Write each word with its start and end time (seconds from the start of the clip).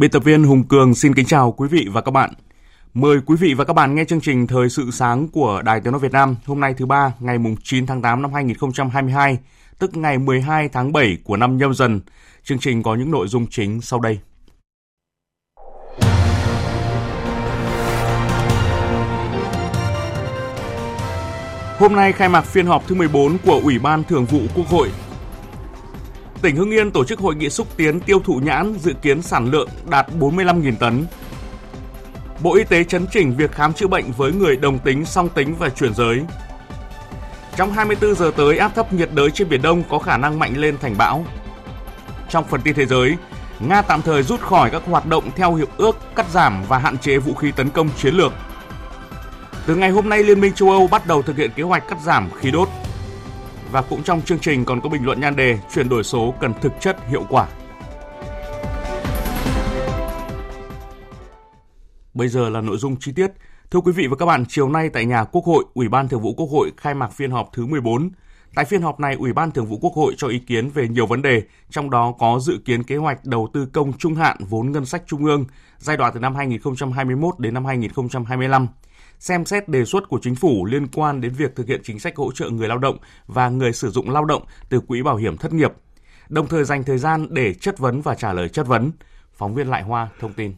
Biên 0.00 0.10
tập 0.10 0.24
viên 0.24 0.44
Hùng 0.44 0.64
Cường 0.64 0.94
xin 0.94 1.14
kính 1.14 1.26
chào 1.26 1.52
quý 1.52 1.68
vị 1.68 1.86
và 1.90 2.00
các 2.00 2.10
bạn. 2.10 2.30
Mời 2.94 3.20
quý 3.26 3.36
vị 3.36 3.54
và 3.54 3.64
các 3.64 3.72
bạn 3.72 3.94
nghe 3.94 4.04
chương 4.04 4.20
trình 4.20 4.46
Thời 4.46 4.68
sự 4.68 4.90
sáng 4.90 5.28
của 5.28 5.62
Đài 5.64 5.80
Tiếng 5.80 5.92
nói 5.92 6.00
Việt 6.00 6.12
Nam 6.12 6.36
hôm 6.46 6.60
nay 6.60 6.74
thứ 6.74 6.86
ba 6.86 7.12
ngày 7.20 7.36
9 7.62 7.86
tháng 7.86 8.02
8 8.02 8.22
năm 8.22 8.32
2022, 8.32 9.38
tức 9.78 9.96
ngày 9.96 10.18
12 10.18 10.68
tháng 10.68 10.92
7 10.92 11.18
của 11.24 11.36
năm 11.36 11.58
nhâm 11.58 11.74
dần. 11.74 12.00
Chương 12.44 12.58
trình 12.58 12.82
có 12.82 12.94
những 12.94 13.10
nội 13.10 13.28
dung 13.28 13.46
chính 13.46 13.80
sau 13.80 14.00
đây. 14.00 14.18
Hôm 21.78 21.94
nay 21.94 22.12
khai 22.12 22.28
mạc 22.28 22.42
phiên 22.42 22.66
họp 22.66 22.88
thứ 22.88 22.94
14 22.94 23.38
của 23.44 23.60
Ủy 23.64 23.78
ban 23.78 24.04
Thường 24.04 24.24
vụ 24.24 24.40
Quốc 24.54 24.66
hội 24.66 24.90
tỉnh 26.42 26.56
Hưng 26.56 26.70
Yên 26.70 26.90
tổ 26.90 27.04
chức 27.04 27.18
hội 27.18 27.34
nghị 27.34 27.50
xúc 27.50 27.66
tiến 27.76 28.00
tiêu 28.00 28.20
thụ 28.24 28.40
nhãn 28.42 28.74
dự 28.78 28.92
kiến 29.02 29.22
sản 29.22 29.50
lượng 29.50 29.68
đạt 29.90 30.06
45.000 30.20 30.76
tấn. 30.76 31.06
Bộ 32.42 32.54
Y 32.54 32.64
tế 32.64 32.84
chấn 32.84 33.06
chỉnh 33.12 33.36
việc 33.36 33.52
khám 33.52 33.72
chữa 33.72 33.86
bệnh 33.86 34.12
với 34.12 34.32
người 34.32 34.56
đồng 34.56 34.78
tính, 34.78 35.04
song 35.04 35.28
tính 35.28 35.54
và 35.58 35.68
chuyển 35.68 35.94
giới. 35.94 36.20
Trong 37.56 37.72
24 37.72 38.14
giờ 38.14 38.30
tới, 38.36 38.58
áp 38.58 38.74
thấp 38.74 38.92
nhiệt 38.92 39.10
đới 39.12 39.30
trên 39.30 39.48
Biển 39.48 39.62
Đông 39.62 39.82
có 39.90 39.98
khả 39.98 40.16
năng 40.16 40.38
mạnh 40.38 40.56
lên 40.56 40.78
thành 40.80 40.94
bão. 40.98 41.24
Trong 42.28 42.44
phần 42.44 42.60
tin 42.60 42.74
thế 42.74 42.86
giới, 42.86 43.16
Nga 43.60 43.82
tạm 43.82 44.02
thời 44.02 44.22
rút 44.22 44.40
khỏi 44.40 44.70
các 44.70 44.82
hoạt 44.86 45.06
động 45.06 45.30
theo 45.36 45.54
hiệp 45.54 45.76
ước 45.76 45.96
cắt 46.16 46.26
giảm 46.30 46.62
và 46.68 46.78
hạn 46.78 46.98
chế 46.98 47.18
vũ 47.18 47.34
khí 47.34 47.52
tấn 47.56 47.70
công 47.70 47.88
chiến 47.98 48.14
lược. 48.14 48.32
Từ 49.66 49.76
ngày 49.76 49.90
hôm 49.90 50.08
nay, 50.08 50.22
Liên 50.22 50.40
minh 50.40 50.52
châu 50.52 50.70
Âu 50.70 50.86
bắt 50.86 51.06
đầu 51.06 51.22
thực 51.22 51.36
hiện 51.36 51.50
kế 51.56 51.62
hoạch 51.62 51.88
cắt 51.88 51.98
giảm 52.04 52.30
khí 52.40 52.50
đốt 52.50 52.68
và 53.72 53.82
cũng 53.82 54.02
trong 54.02 54.22
chương 54.22 54.38
trình 54.38 54.64
còn 54.64 54.80
có 54.80 54.88
bình 54.88 55.04
luận 55.04 55.20
nhan 55.20 55.36
đề 55.36 55.58
chuyển 55.74 55.88
đổi 55.88 56.04
số 56.04 56.34
cần 56.40 56.52
thực 56.60 56.72
chất 56.80 56.96
hiệu 57.08 57.24
quả. 57.28 57.48
Bây 62.14 62.28
giờ 62.28 62.48
là 62.48 62.60
nội 62.60 62.76
dung 62.76 62.96
chi 63.00 63.12
tiết. 63.12 63.30
Thưa 63.70 63.80
quý 63.80 63.92
vị 63.92 64.06
và 64.06 64.16
các 64.16 64.26
bạn, 64.26 64.44
chiều 64.48 64.68
nay 64.68 64.88
tại 64.88 65.04
nhà 65.04 65.24
Quốc 65.24 65.44
hội, 65.44 65.64
Ủy 65.74 65.88
ban 65.88 66.08
Thường 66.08 66.20
vụ 66.20 66.34
Quốc 66.34 66.46
hội 66.46 66.72
khai 66.76 66.94
mạc 66.94 67.12
phiên 67.12 67.30
họp 67.30 67.50
thứ 67.52 67.66
14. 67.66 68.10
Tại 68.54 68.64
phiên 68.64 68.82
họp 68.82 69.00
này, 69.00 69.14
Ủy 69.18 69.32
ban 69.32 69.50
Thường 69.50 69.66
vụ 69.66 69.78
Quốc 69.80 69.92
hội 69.94 70.14
cho 70.16 70.28
ý 70.28 70.38
kiến 70.38 70.70
về 70.70 70.88
nhiều 70.88 71.06
vấn 71.06 71.22
đề, 71.22 71.42
trong 71.70 71.90
đó 71.90 72.14
có 72.18 72.38
dự 72.38 72.58
kiến 72.64 72.82
kế 72.82 72.96
hoạch 72.96 73.24
đầu 73.24 73.48
tư 73.52 73.66
công 73.72 73.92
trung 73.98 74.14
hạn 74.14 74.36
vốn 74.48 74.72
ngân 74.72 74.86
sách 74.86 75.02
trung 75.06 75.24
ương 75.24 75.44
giai 75.78 75.96
đoạn 75.96 76.12
từ 76.14 76.20
năm 76.20 76.34
2021 76.34 77.38
đến 77.38 77.54
năm 77.54 77.64
2025 77.64 78.66
xem 79.20 79.44
xét 79.44 79.68
đề 79.68 79.84
xuất 79.84 80.08
của 80.08 80.18
chính 80.22 80.34
phủ 80.34 80.64
liên 80.64 80.86
quan 80.86 81.20
đến 81.20 81.32
việc 81.32 81.56
thực 81.56 81.66
hiện 81.66 81.80
chính 81.84 81.98
sách 81.98 82.16
hỗ 82.16 82.32
trợ 82.32 82.50
người 82.50 82.68
lao 82.68 82.78
động 82.78 82.96
và 83.26 83.48
người 83.48 83.72
sử 83.72 83.90
dụng 83.90 84.10
lao 84.10 84.24
động 84.24 84.42
từ 84.68 84.80
quỹ 84.80 85.02
bảo 85.02 85.16
hiểm 85.16 85.36
thất 85.36 85.52
nghiệp, 85.52 85.72
đồng 86.28 86.46
thời 86.46 86.64
dành 86.64 86.84
thời 86.84 86.98
gian 86.98 87.26
để 87.30 87.54
chất 87.54 87.78
vấn 87.78 88.00
và 88.00 88.14
trả 88.14 88.32
lời 88.32 88.48
chất 88.48 88.66
vấn. 88.66 88.90
Phóng 89.32 89.54
viên 89.54 89.70
Lại 89.70 89.82
Hoa 89.82 90.08
thông 90.20 90.32
tin. 90.32 90.54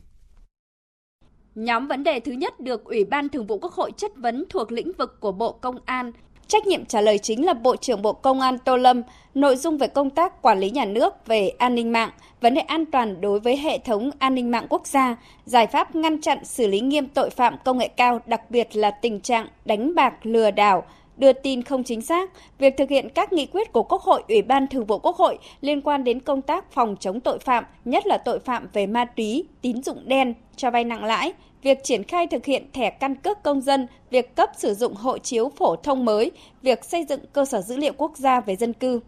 Nhóm 1.54 1.88
vấn 1.88 2.04
đề 2.04 2.20
thứ 2.20 2.32
nhất 2.32 2.60
được 2.60 2.84
Ủy 2.84 3.04
ban 3.04 3.28
Thường 3.28 3.46
vụ 3.46 3.58
Quốc 3.58 3.72
hội 3.72 3.92
chất 3.96 4.12
vấn 4.16 4.44
thuộc 4.50 4.72
lĩnh 4.72 4.92
vực 4.98 5.20
của 5.20 5.32
Bộ 5.32 5.52
Công 5.52 5.78
an 5.84 6.12
Trách 6.46 6.66
nhiệm 6.66 6.84
trả 6.84 7.00
lời 7.00 7.18
chính 7.18 7.44
là 7.46 7.54
Bộ 7.54 7.76
trưởng 7.76 8.02
Bộ 8.02 8.12
Công 8.12 8.40
an 8.40 8.58
Tô 8.58 8.76
Lâm, 8.76 9.02
nội 9.34 9.56
dung 9.56 9.78
về 9.78 9.86
công 9.86 10.10
tác 10.10 10.42
quản 10.42 10.60
lý 10.60 10.70
nhà 10.70 10.84
nước 10.84 11.26
về 11.26 11.48
an 11.48 11.74
ninh 11.74 11.92
mạng, 11.92 12.10
vấn 12.40 12.54
đề 12.54 12.60
an 12.60 12.86
toàn 12.86 13.20
đối 13.20 13.40
với 13.40 13.56
hệ 13.56 13.78
thống 13.78 14.10
an 14.18 14.34
ninh 14.34 14.50
mạng 14.50 14.66
quốc 14.68 14.86
gia, 14.86 15.16
giải 15.44 15.66
pháp 15.66 15.94
ngăn 15.94 16.20
chặn 16.20 16.44
xử 16.44 16.66
lý 16.66 16.80
nghiêm 16.80 17.06
tội 17.06 17.30
phạm 17.30 17.56
công 17.64 17.78
nghệ 17.78 17.88
cao, 17.88 18.20
đặc 18.26 18.50
biệt 18.50 18.76
là 18.76 18.90
tình 18.90 19.20
trạng 19.20 19.46
đánh 19.64 19.94
bạc 19.94 20.14
lừa 20.22 20.50
đảo, 20.50 20.84
đưa 21.16 21.32
tin 21.32 21.62
không 21.62 21.84
chính 21.84 22.00
xác, 22.00 22.30
việc 22.58 22.76
thực 22.76 22.90
hiện 22.90 23.08
các 23.08 23.32
nghị 23.32 23.46
quyết 23.46 23.72
của 23.72 23.82
Quốc 23.82 24.02
hội, 24.02 24.22
Ủy 24.28 24.42
ban 24.42 24.66
Thường 24.66 24.86
vụ 24.86 24.98
Quốc 24.98 25.16
hội 25.16 25.38
liên 25.60 25.80
quan 25.80 26.04
đến 26.04 26.20
công 26.20 26.42
tác 26.42 26.72
phòng 26.72 26.96
chống 27.00 27.20
tội 27.20 27.38
phạm, 27.38 27.64
nhất 27.84 28.06
là 28.06 28.18
tội 28.18 28.38
phạm 28.38 28.68
về 28.72 28.86
ma 28.86 29.04
túy, 29.04 29.44
tín 29.60 29.82
dụng 29.82 30.02
đen, 30.04 30.34
cho 30.56 30.70
vay 30.70 30.84
nặng 30.84 31.04
lãi, 31.04 31.32
việc 31.62 31.84
triển 31.84 32.04
khai 32.04 32.26
thực 32.26 32.44
hiện 32.44 32.66
thẻ 32.72 32.90
căn 32.90 33.14
cước 33.14 33.42
công 33.42 33.60
dân, 33.60 33.86
việc 34.10 34.36
cấp 34.36 34.50
sử 34.56 34.74
dụng 34.74 34.94
hộ 34.94 35.18
chiếu 35.18 35.48
phổ 35.56 35.76
thông 35.76 36.04
mới, 36.04 36.30
việc 36.62 36.84
xây 36.84 37.04
dựng 37.08 37.20
cơ 37.32 37.44
sở 37.44 37.60
dữ 37.60 37.76
liệu 37.76 37.92
quốc 37.96 38.16
gia 38.16 38.40
về 38.40 38.56
dân 38.56 38.72
cư. 38.72 39.00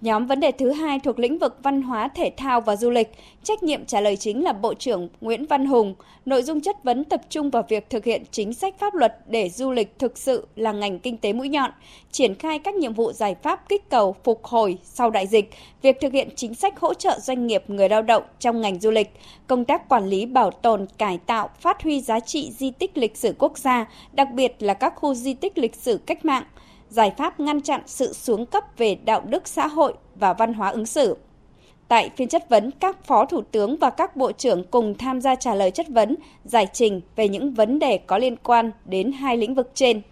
Nhóm 0.00 0.26
vấn 0.26 0.40
đề 0.40 0.52
thứ 0.52 0.72
hai 0.72 0.98
thuộc 0.98 1.18
lĩnh 1.18 1.38
vực 1.38 1.56
văn 1.62 1.82
hóa, 1.82 2.08
thể 2.08 2.32
thao 2.36 2.60
và 2.60 2.76
du 2.76 2.90
lịch, 2.90 3.12
trách 3.42 3.62
nhiệm 3.62 3.84
trả 3.84 4.00
lời 4.00 4.16
chính 4.16 4.44
là 4.44 4.52
Bộ 4.52 4.74
trưởng 4.74 5.08
Nguyễn 5.20 5.46
Văn 5.46 5.66
Hùng. 5.66 5.94
Nội 6.26 6.42
dung 6.42 6.60
chất 6.60 6.84
vấn 6.84 7.04
tập 7.04 7.20
trung 7.30 7.50
vào 7.50 7.62
việc 7.68 7.90
thực 7.90 8.04
hiện 8.04 8.22
chính 8.30 8.52
sách 8.52 8.74
pháp 8.78 8.94
luật 8.94 9.18
để 9.26 9.48
du 9.48 9.70
lịch 9.70 9.98
thực 9.98 10.18
sự 10.18 10.46
là 10.56 10.72
ngành 10.72 10.98
kinh 10.98 11.16
tế 11.16 11.32
mũi 11.32 11.48
nhọn, 11.48 11.70
triển 12.12 12.34
khai 12.34 12.58
các 12.58 12.74
nhiệm 12.74 12.94
vụ 12.94 13.12
giải 13.12 13.34
pháp 13.42 13.68
kích 13.68 13.90
cầu 13.90 14.16
phục 14.24 14.44
hồi 14.44 14.78
sau 14.84 15.10
đại 15.10 15.26
dịch, 15.26 15.50
việc 15.82 15.96
thực 16.00 16.12
hiện 16.12 16.28
chính 16.36 16.54
sách 16.54 16.80
hỗ 16.80 16.94
trợ 16.94 17.18
doanh 17.22 17.46
nghiệp 17.46 17.64
người 17.68 17.88
lao 17.88 18.02
động 18.02 18.22
trong 18.38 18.60
ngành 18.60 18.80
du 18.80 18.90
lịch, 18.90 19.10
công 19.46 19.64
tác 19.64 19.88
quản 19.88 20.06
lý 20.06 20.26
bảo 20.26 20.50
tồn, 20.50 20.86
cải 20.98 21.18
tạo, 21.18 21.50
phát 21.60 21.82
huy 21.82 22.00
giá 22.00 22.20
trị 22.20 22.50
di 22.58 22.70
tích 22.70 22.98
lịch 22.98 23.16
sử 23.16 23.34
quốc 23.38 23.58
gia, 23.58 23.88
đặc 24.12 24.28
biệt 24.34 24.56
là 24.58 24.74
các 24.74 24.92
khu 24.96 25.14
di 25.14 25.34
tích 25.34 25.58
lịch 25.58 25.74
sử 25.74 26.00
cách 26.06 26.24
mạng– 26.24 26.44
giải 26.88 27.12
pháp 27.18 27.40
ngăn 27.40 27.60
chặn 27.60 27.80
sự 27.86 28.12
xuống 28.12 28.46
cấp 28.46 28.64
về 28.76 28.94
đạo 29.04 29.22
đức 29.26 29.48
xã 29.48 29.66
hội 29.66 29.94
và 30.14 30.32
văn 30.32 30.54
hóa 30.54 30.68
ứng 30.68 30.86
xử. 30.86 31.16
Tại 31.88 32.10
phiên 32.16 32.28
chất 32.28 32.48
vấn, 32.48 32.70
các 32.70 33.04
phó 33.06 33.24
thủ 33.24 33.42
tướng 33.52 33.76
và 33.78 33.90
các 33.90 34.16
bộ 34.16 34.32
trưởng 34.32 34.64
cùng 34.64 34.94
tham 34.98 35.20
gia 35.20 35.34
trả 35.34 35.54
lời 35.54 35.70
chất 35.70 35.86
vấn, 35.88 36.16
giải 36.44 36.66
trình 36.72 37.00
về 37.16 37.28
những 37.28 37.54
vấn 37.54 37.78
đề 37.78 37.98
có 37.98 38.18
liên 38.18 38.36
quan 38.36 38.70
đến 38.84 39.12
hai 39.12 39.36
lĩnh 39.36 39.54
vực 39.54 39.70
trên. 39.74 40.02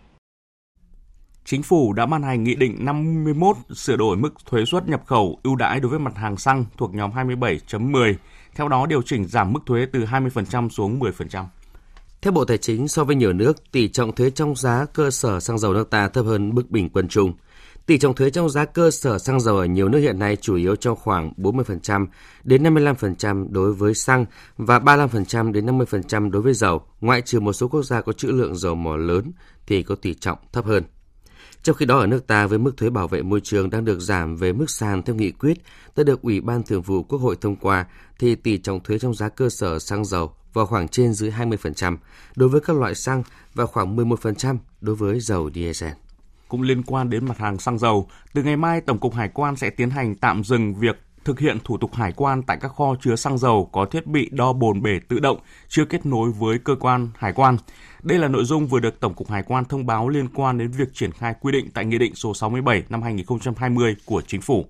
Chính 1.44 1.62
phủ 1.62 1.92
đã 1.92 2.06
ban 2.06 2.22
hành 2.22 2.44
Nghị 2.44 2.54
định 2.54 2.76
51 2.84 3.56
sửa 3.74 3.96
đổi 3.96 4.16
mức 4.16 4.34
thuế 4.46 4.64
suất 4.64 4.88
nhập 4.88 5.02
khẩu 5.06 5.38
ưu 5.42 5.56
đãi 5.56 5.80
đối 5.80 5.90
với 5.90 5.98
mặt 5.98 6.16
hàng 6.16 6.36
xăng 6.36 6.64
thuộc 6.76 6.94
nhóm 6.94 7.10
27.10. 7.10 8.14
Theo 8.54 8.68
đó 8.68 8.86
điều 8.86 9.02
chỉnh 9.02 9.24
giảm 9.24 9.52
mức 9.52 9.60
thuế 9.66 9.86
từ 9.92 10.04
20% 10.04 10.68
xuống 10.68 11.00
10%. 11.00 11.44
Theo 12.22 12.32
Bộ 12.32 12.44
Tài 12.44 12.58
chính, 12.58 12.88
so 12.88 13.04
với 13.04 13.16
nhiều 13.16 13.32
nước, 13.32 13.72
tỷ 13.72 13.88
trọng 13.88 14.12
thuế 14.12 14.30
trong 14.30 14.56
giá 14.56 14.86
cơ 14.94 15.10
sở 15.10 15.40
xăng 15.40 15.58
dầu 15.58 15.72
nước 15.72 15.90
ta 15.90 16.08
thấp 16.08 16.24
hơn 16.26 16.54
mức 16.54 16.70
bình 16.70 16.88
quân 16.88 17.08
chung. 17.08 17.32
Tỷ 17.86 17.98
trọng 17.98 18.14
thuế 18.14 18.30
trong 18.30 18.48
giá 18.48 18.64
cơ 18.64 18.90
sở 18.90 19.18
xăng 19.18 19.40
dầu 19.40 19.56
ở 19.56 19.64
nhiều 19.64 19.88
nước 19.88 19.98
hiện 19.98 20.18
nay 20.18 20.36
chủ 20.36 20.56
yếu 20.56 20.76
trong 20.76 20.96
khoảng 20.96 21.32
40% 21.36 22.06
đến 22.44 22.62
55% 22.62 23.46
đối 23.50 23.72
với 23.72 23.94
xăng 23.94 24.26
và 24.56 24.78
35% 24.78 25.52
đến 25.52 25.66
50% 25.66 26.30
đối 26.30 26.42
với 26.42 26.54
dầu, 26.54 26.82
ngoại 27.00 27.22
trừ 27.22 27.40
một 27.40 27.52
số 27.52 27.68
quốc 27.68 27.82
gia 27.82 28.00
có 28.00 28.12
trữ 28.12 28.28
lượng 28.28 28.56
dầu 28.56 28.74
mỏ 28.74 28.96
lớn 28.96 29.32
thì 29.66 29.82
có 29.82 29.94
tỷ 29.94 30.14
trọng 30.14 30.38
thấp 30.52 30.64
hơn. 30.64 30.84
Trong 31.66 31.76
khi 31.76 31.86
đó 31.86 31.98
ở 31.98 32.06
nước 32.06 32.26
ta 32.26 32.46
với 32.46 32.58
mức 32.58 32.76
thuế 32.76 32.90
bảo 32.90 33.08
vệ 33.08 33.22
môi 33.22 33.40
trường 33.40 33.70
đang 33.70 33.84
được 33.84 34.00
giảm 34.00 34.36
về 34.36 34.52
mức 34.52 34.70
sàn 34.70 35.02
theo 35.02 35.16
nghị 35.16 35.30
quyết 35.30 35.58
đã 35.96 36.04
được 36.04 36.22
Ủy 36.22 36.40
ban 36.40 36.62
Thường 36.62 36.82
vụ 36.82 37.02
Quốc 37.02 37.18
hội 37.18 37.36
thông 37.40 37.56
qua 37.56 37.86
thì 38.18 38.34
tỷ 38.34 38.58
trọng 38.58 38.80
thuế 38.80 38.98
trong 38.98 39.14
giá 39.14 39.28
cơ 39.28 39.48
sở 39.48 39.78
xăng 39.78 40.04
dầu 40.04 40.32
vào 40.52 40.66
khoảng 40.66 40.88
trên 40.88 41.12
dưới 41.12 41.30
20% 41.30 41.96
đối 42.36 42.48
với 42.48 42.60
các 42.60 42.76
loại 42.76 42.94
xăng 42.94 43.22
và 43.54 43.66
khoảng 43.66 43.96
11% 43.96 44.56
đối 44.80 44.96
với 44.96 45.20
dầu 45.20 45.50
diesel. 45.54 45.92
Cũng 46.48 46.62
liên 46.62 46.82
quan 46.82 47.10
đến 47.10 47.24
mặt 47.24 47.38
hàng 47.38 47.58
xăng 47.58 47.78
dầu, 47.78 48.08
từ 48.34 48.42
ngày 48.42 48.56
mai 48.56 48.80
Tổng 48.80 48.98
cục 48.98 49.14
Hải 49.14 49.28
quan 49.28 49.56
sẽ 49.56 49.70
tiến 49.70 49.90
hành 49.90 50.14
tạm 50.14 50.44
dừng 50.44 50.74
việc 50.74 50.96
thực 51.26 51.40
hiện 51.40 51.58
thủ 51.64 51.78
tục 51.78 51.94
hải 51.94 52.12
quan 52.12 52.42
tại 52.42 52.58
các 52.60 52.68
kho 52.68 52.94
chứa 53.00 53.16
xăng 53.16 53.38
dầu 53.38 53.70
có 53.72 53.84
thiết 53.84 54.06
bị 54.06 54.28
đo 54.32 54.52
bồn 54.52 54.82
bể 54.82 55.00
tự 55.08 55.18
động 55.18 55.38
chưa 55.68 55.84
kết 55.84 56.06
nối 56.06 56.30
với 56.30 56.58
cơ 56.58 56.74
quan 56.80 57.08
hải 57.18 57.32
quan. 57.32 57.56
Đây 58.06 58.18
là 58.18 58.28
nội 58.28 58.44
dung 58.44 58.66
vừa 58.66 58.80
được 58.80 59.00
Tổng 59.00 59.14
cục 59.14 59.30
Hải 59.30 59.42
quan 59.42 59.64
thông 59.64 59.86
báo 59.86 60.08
liên 60.08 60.28
quan 60.34 60.58
đến 60.58 60.70
việc 60.70 60.94
triển 60.94 61.12
khai 61.12 61.34
quy 61.40 61.52
định 61.52 61.70
tại 61.74 61.84
Nghị 61.84 61.98
định 61.98 62.14
số 62.14 62.34
67 62.34 62.82
năm 62.88 63.02
2020 63.02 63.96
của 64.04 64.22
Chính 64.26 64.40
phủ. 64.40 64.66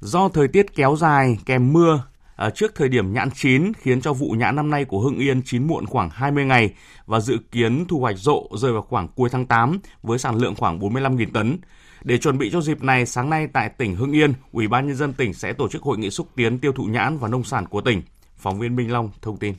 Do 0.00 0.28
thời 0.28 0.48
tiết 0.48 0.74
kéo 0.74 0.96
dài 0.96 1.38
kèm 1.46 1.72
mưa 1.72 2.04
ở 2.36 2.50
trước 2.50 2.74
thời 2.74 2.88
điểm 2.88 3.12
nhãn 3.12 3.28
chín 3.34 3.72
khiến 3.78 4.00
cho 4.00 4.12
vụ 4.12 4.30
nhãn 4.30 4.56
năm 4.56 4.70
nay 4.70 4.84
của 4.84 5.00
Hưng 5.00 5.18
Yên 5.18 5.42
chín 5.44 5.66
muộn 5.66 5.86
khoảng 5.86 6.10
20 6.10 6.44
ngày 6.44 6.74
và 7.06 7.20
dự 7.20 7.38
kiến 7.52 7.84
thu 7.88 8.00
hoạch 8.00 8.18
rộ 8.18 8.48
rơi 8.56 8.72
vào 8.72 8.82
khoảng 8.82 9.08
cuối 9.08 9.28
tháng 9.32 9.46
8 9.46 9.78
với 10.02 10.18
sản 10.18 10.36
lượng 10.36 10.54
khoảng 10.54 10.78
45.000 10.78 11.26
tấn. 11.32 11.58
Để 12.02 12.18
chuẩn 12.18 12.38
bị 12.38 12.50
cho 12.52 12.60
dịp 12.60 12.82
này, 12.82 13.06
sáng 13.06 13.30
nay 13.30 13.46
tại 13.52 13.68
tỉnh 13.68 13.96
Hưng 13.96 14.12
Yên, 14.12 14.32
Ủy 14.52 14.68
ban 14.68 14.86
nhân 14.86 14.96
dân 14.96 15.12
tỉnh 15.12 15.34
sẽ 15.34 15.52
tổ 15.52 15.68
chức 15.68 15.82
hội 15.82 15.98
nghị 15.98 16.10
xúc 16.10 16.28
tiến 16.36 16.58
tiêu 16.58 16.72
thụ 16.72 16.84
nhãn 16.84 17.18
và 17.18 17.28
nông 17.28 17.44
sản 17.44 17.66
của 17.66 17.80
tỉnh. 17.80 18.02
Phóng 18.36 18.58
viên 18.58 18.76
Minh 18.76 18.92
Long 18.92 19.10
thông 19.22 19.36
tin. 19.36 19.54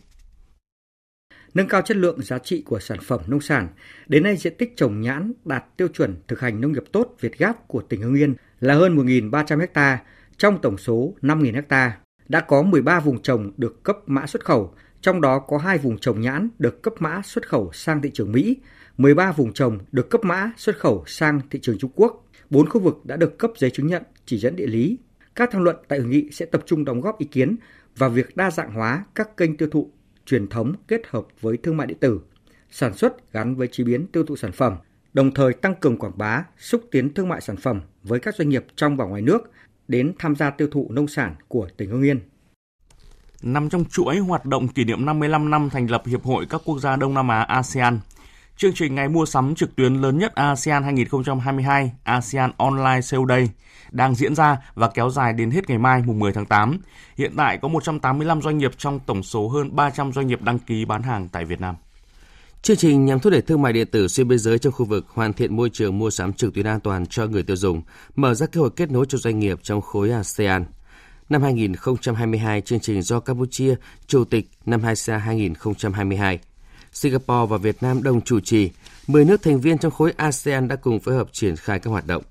Nâng 1.55 1.67
cao 1.67 1.81
chất 1.81 1.97
lượng 1.97 2.21
giá 2.21 2.39
trị 2.39 2.61
của 2.65 2.79
sản 2.79 2.97
phẩm 3.01 3.19
nông 3.27 3.41
sản, 3.41 3.67
đến 4.07 4.23
nay 4.23 4.37
diện 4.37 4.53
tích 4.57 4.73
trồng 4.77 5.01
nhãn 5.01 5.33
đạt 5.45 5.77
tiêu 5.77 5.87
chuẩn 5.87 6.15
thực 6.27 6.39
hành 6.39 6.61
nông 6.61 6.71
nghiệp 6.71 6.83
tốt 6.91 7.15
Việt 7.19 7.37
Gáp 7.37 7.67
của 7.67 7.81
tỉnh 7.81 8.01
Hưng 8.01 8.15
Yên 8.15 8.35
là 8.59 8.73
hơn 8.73 8.97
1.300 8.97 9.67
ha, 9.73 10.03
trong 10.37 10.61
tổng 10.61 10.77
số 10.77 11.13
5.000 11.21 11.61
ha. 11.69 11.97
Đã 12.29 12.39
có 12.39 12.61
13 12.61 12.99
vùng 12.99 13.21
trồng 13.21 13.51
được 13.57 13.83
cấp 13.83 13.97
mã 14.05 14.27
xuất 14.27 14.45
khẩu, 14.45 14.73
trong 15.01 15.21
đó 15.21 15.39
có 15.39 15.57
2 15.57 15.77
vùng 15.77 15.97
trồng 15.97 16.21
nhãn 16.21 16.49
được 16.59 16.81
cấp 16.81 16.93
mã 16.99 17.21
xuất 17.23 17.47
khẩu 17.49 17.71
sang 17.73 18.01
thị 18.01 18.11
trường 18.13 18.31
Mỹ, 18.31 18.57
13 18.97 19.31
vùng 19.31 19.53
trồng 19.53 19.79
được 19.91 20.09
cấp 20.09 20.23
mã 20.23 20.51
xuất 20.57 20.77
khẩu 20.77 21.03
sang 21.07 21.41
thị 21.51 21.59
trường 21.61 21.77
Trung 21.77 21.91
Quốc, 21.95 22.27
4 22.49 22.69
khu 22.69 22.81
vực 22.81 23.05
đã 23.05 23.15
được 23.15 23.37
cấp 23.37 23.51
giấy 23.57 23.69
chứng 23.69 23.87
nhận 23.87 24.03
chỉ 24.25 24.37
dẫn 24.37 24.55
địa 24.55 24.67
lý. 24.67 24.97
Các 25.35 25.49
tham 25.51 25.63
luận 25.63 25.75
tại 25.87 25.99
hội 25.99 26.07
nghị 26.07 26.29
sẽ 26.31 26.45
tập 26.45 26.63
trung 26.65 26.85
đóng 26.85 27.01
góp 27.01 27.19
ý 27.19 27.25
kiến 27.25 27.55
vào 27.97 28.09
việc 28.09 28.37
đa 28.37 28.51
dạng 28.51 28.73
hóa 28.73 29.05
các 29.15 29.37
kênh 29.37 29.57
tiêu 29.57 29.69
thụ 29.71 29.91
truyền 30.25 30.47
thống 30.47 30.73
kết 30.87 31.01
hợp 31.07 31.27
với 31.41 31.57
thương 31.57 31.77
mại 31.77 31.87
điện 31.87 31.97
tử, 31.99 32.19
sản 32.71 32.93
xuất 32.93 33.33
gắn 33.33 33.55
với 33.55 33.67
chế 33.67 33.83
biến 33.83 34.07
tiêu 34.07 34.23
thụ 34.25 34.35
sản 34.35 34.51
phẩm, 34.51 34.75
đồng 35.13 35.33
thời 35.33 35.53
tăng 35.53 35.75
cường 35.75 35.97
quảng 35.97 36.17
bá, 36.17 36.43
xúc 36.57 36.81
tiến 36.91 37.13
thương 37.13 37.29
mại 37.29 37.41
sản 37.41 37.57
phẩm 37.57 37.81
với 38.03 38.19
các 38.19 38.35
doanh 38.35 38.49
nghiệp 38.49 38.65
trong 38.75 38.97
và 38.97 39.05
ngoài 39.05 39.21
nước 39.21 39.51
đến 39.87 40.13
tham 40.19 40.35
gia 40.35 40.49
tiêu 40.49 40.67
thụ 40.71 40.87
nông 40.91 41.07
sản 41.07 41.35
của 41.47 41.67
tỉnh 41.77 41.89
Hưng 41.89 42.03
Yên. 42.03 42.19
Nằm 43.41 43.69
trong 43.69 43.85
chuỗi 43.85 44.17
hoạt 44.17 44.45
động 44.45 44.67
kỷ 44.67 44.83
niệm 44.83 45.05
55 45.05 45.49
năm 45.49 45.69
thành 45.69 45.91
lập 45.91 46.03
Hiệp 46.05 46.23
hội 46.23 46.45
các 46.49 46.61
quốc 46.65 46.79
gia 46.79 46.95
Đông 46.95 47.13
Nam 47.13 47.27
Á 47.27 47.41
ASEAN, 47.41 47.99
chương 48.57 48.73
trình 48.73 48.95
ngày 48.95 49.09
mua 49.09 49.25
sắm 49.25 49.55
trực 49.55 49.75
tuyến 49.75 49.93
lớn 49.93 50.17
nhất 50.17 50.35
ASEAN 50.35 50.83
2022 50.83 51.91
ASEAN 52.03 52.51
Online 52.57 53.01
Sale 53.01 53.23
Day 53.29 53.49
đang 53.91 54.15
diễn 54.15 54.35
ra 54.35 54.57
và 54.75 54.87
kéo 54.87 55.09
dài 55.09 55.33
đến 55.33 55.51
hết 55.51 55.69
ngày 55.69 55.77
mai 55.77 56.03
mùng 56.05 56.19
10 56.19 56.33
tháng 56.33 56.45
8. 56.45 56.79
Hiện 57.17 57.33
tại 57.37 57.57
có 57.61 57.67
185 57.67 58.41
doanh 58.41 58.57
nghiệp 58.57 58.71
trong 58.77 58.99
tổng 58.99 59.23
số 59.23 59.47
hơn 59.47 59.75
300 59.75 60.13
doanh 60.13 60.27
nghiệp 60.27 60.41
đăng 60.41 60.59
ký 60.59 60.85
bán 60.85 61.03
hàng 61.03 61.27
tại 61.31 61.45
Việt 61.45 61.61
Nam. 61.61 61.75
Chương 62.61 62.77
trình 62.77 63.05
nhằm 63.05 63.19
thúc 63.19 63.31
đẩy 63.31 63.41
thương 63.41 63.61
mại 63.61 63.73
điện 63.73 63.87
tử 63.91 64.07
xuyên 64.07 64.27
biên 64.27 64.39
giới 64.39 64.59
trong 64.59 64.73
khu 64.73 64.85
vực, 64.85 65.05
hoàn 65.09 65.33
thiện 65.33 65.55
môi 65.55 65.69
trường 65.69 65.97
mua 65.97 66.09
sắm 66.09 66.33
trực 66.33 66.53
tuyến 66.53 66.67
an 66.67 66.79
toàn 66.79 67.05
cho 67.05 67.27
người 67.27 67.43
tiêu 67.43 67.55
dùng, 67.55 67.81
mở 68.15 68.33
ra 68.33 68.45
cơ 68.45 68.61
hội 68.61 68.69
kết 68.75 68.91
nối 68.91 69.05
cho 69.09 69.17
doanh 69.17 69.39
nghiệp 69.39 69.59
trong 69.63 69.81
khối 69.81 70.11
ASEAN. 70.11 70.65
Năm 71.29 71.41
2022, 71.41 72.61
chương 72.61 72.79
trình 72.79 73.01
do 73.01 73.19
Campuchia 73.19 73.75
chủ 74.07 74.25
tịch 74.25 74.49
năm 74.65 74.81
ASEAN 74.81 75.19
2022. 75.19 76.39
Singapore 76.95 77.45
và 77.49 77.57
Việt 77.57 77.83
Nam 77.83 78.03
đồng 78.03 78.21
chủ 78.21 78.39
trì, 78.39 78.71
10 79.07 79.25
nước 79.25 79.43
thành 79.43 79.61
viên 79.61 79.77
trong 79.77 79.91
khối 79.91 80.13
ASEAN 80.17 80.67
đã 80.67 80.75
cùng 80.75 80.99
phối 80.99 81.15
hợp 81.15 81.27
triển 81.31 81.55
khai 81.55 81.79
các 81.79 81.89
hoạt 81.89 82.07
động. 82.07 82.23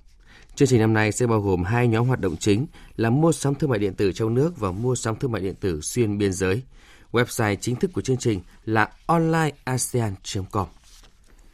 Chương 0.55 0.69
trình 0.69 0.81
năm 0.81 0.95
nay 0.95 1.13
sẽ 1.13 1.27
bao 1.27 1.41
gồm 1.41 1.65
hai 1.65 1.89
nhóm 1.89 2.07
hoạt 2.07 2.21
động 2.21 2.37
chính 2.37 2.67
là 2.97 3.11
mua 3.11 3.33
sắm 3.33 3.55
thương 3.55 3.71
mại 3.71 3.79
điện 3.79 3.95
tử 3.95 4.13
trong 4.13 4.35
nước 4.35 4.59
và 4.59 4.73
mua 4.73 4.95
sắm 4.95 5.17
thương 5.17 5.33
mại 5.33 5.43
điện 5.43 5.55
tử 5.61 5.81
xuyên 5.81 6.19
biên 6.19 6.33
giới. 6.33 6.63
Website 7.13 7.57
chính 7.61 7.77
thức 7.77 7.91
của 7.93 8.01
chương 8.01 8.17
trình 8.17 8.41
là 8.65 8.89
onlineasean.com. 9.07 10.67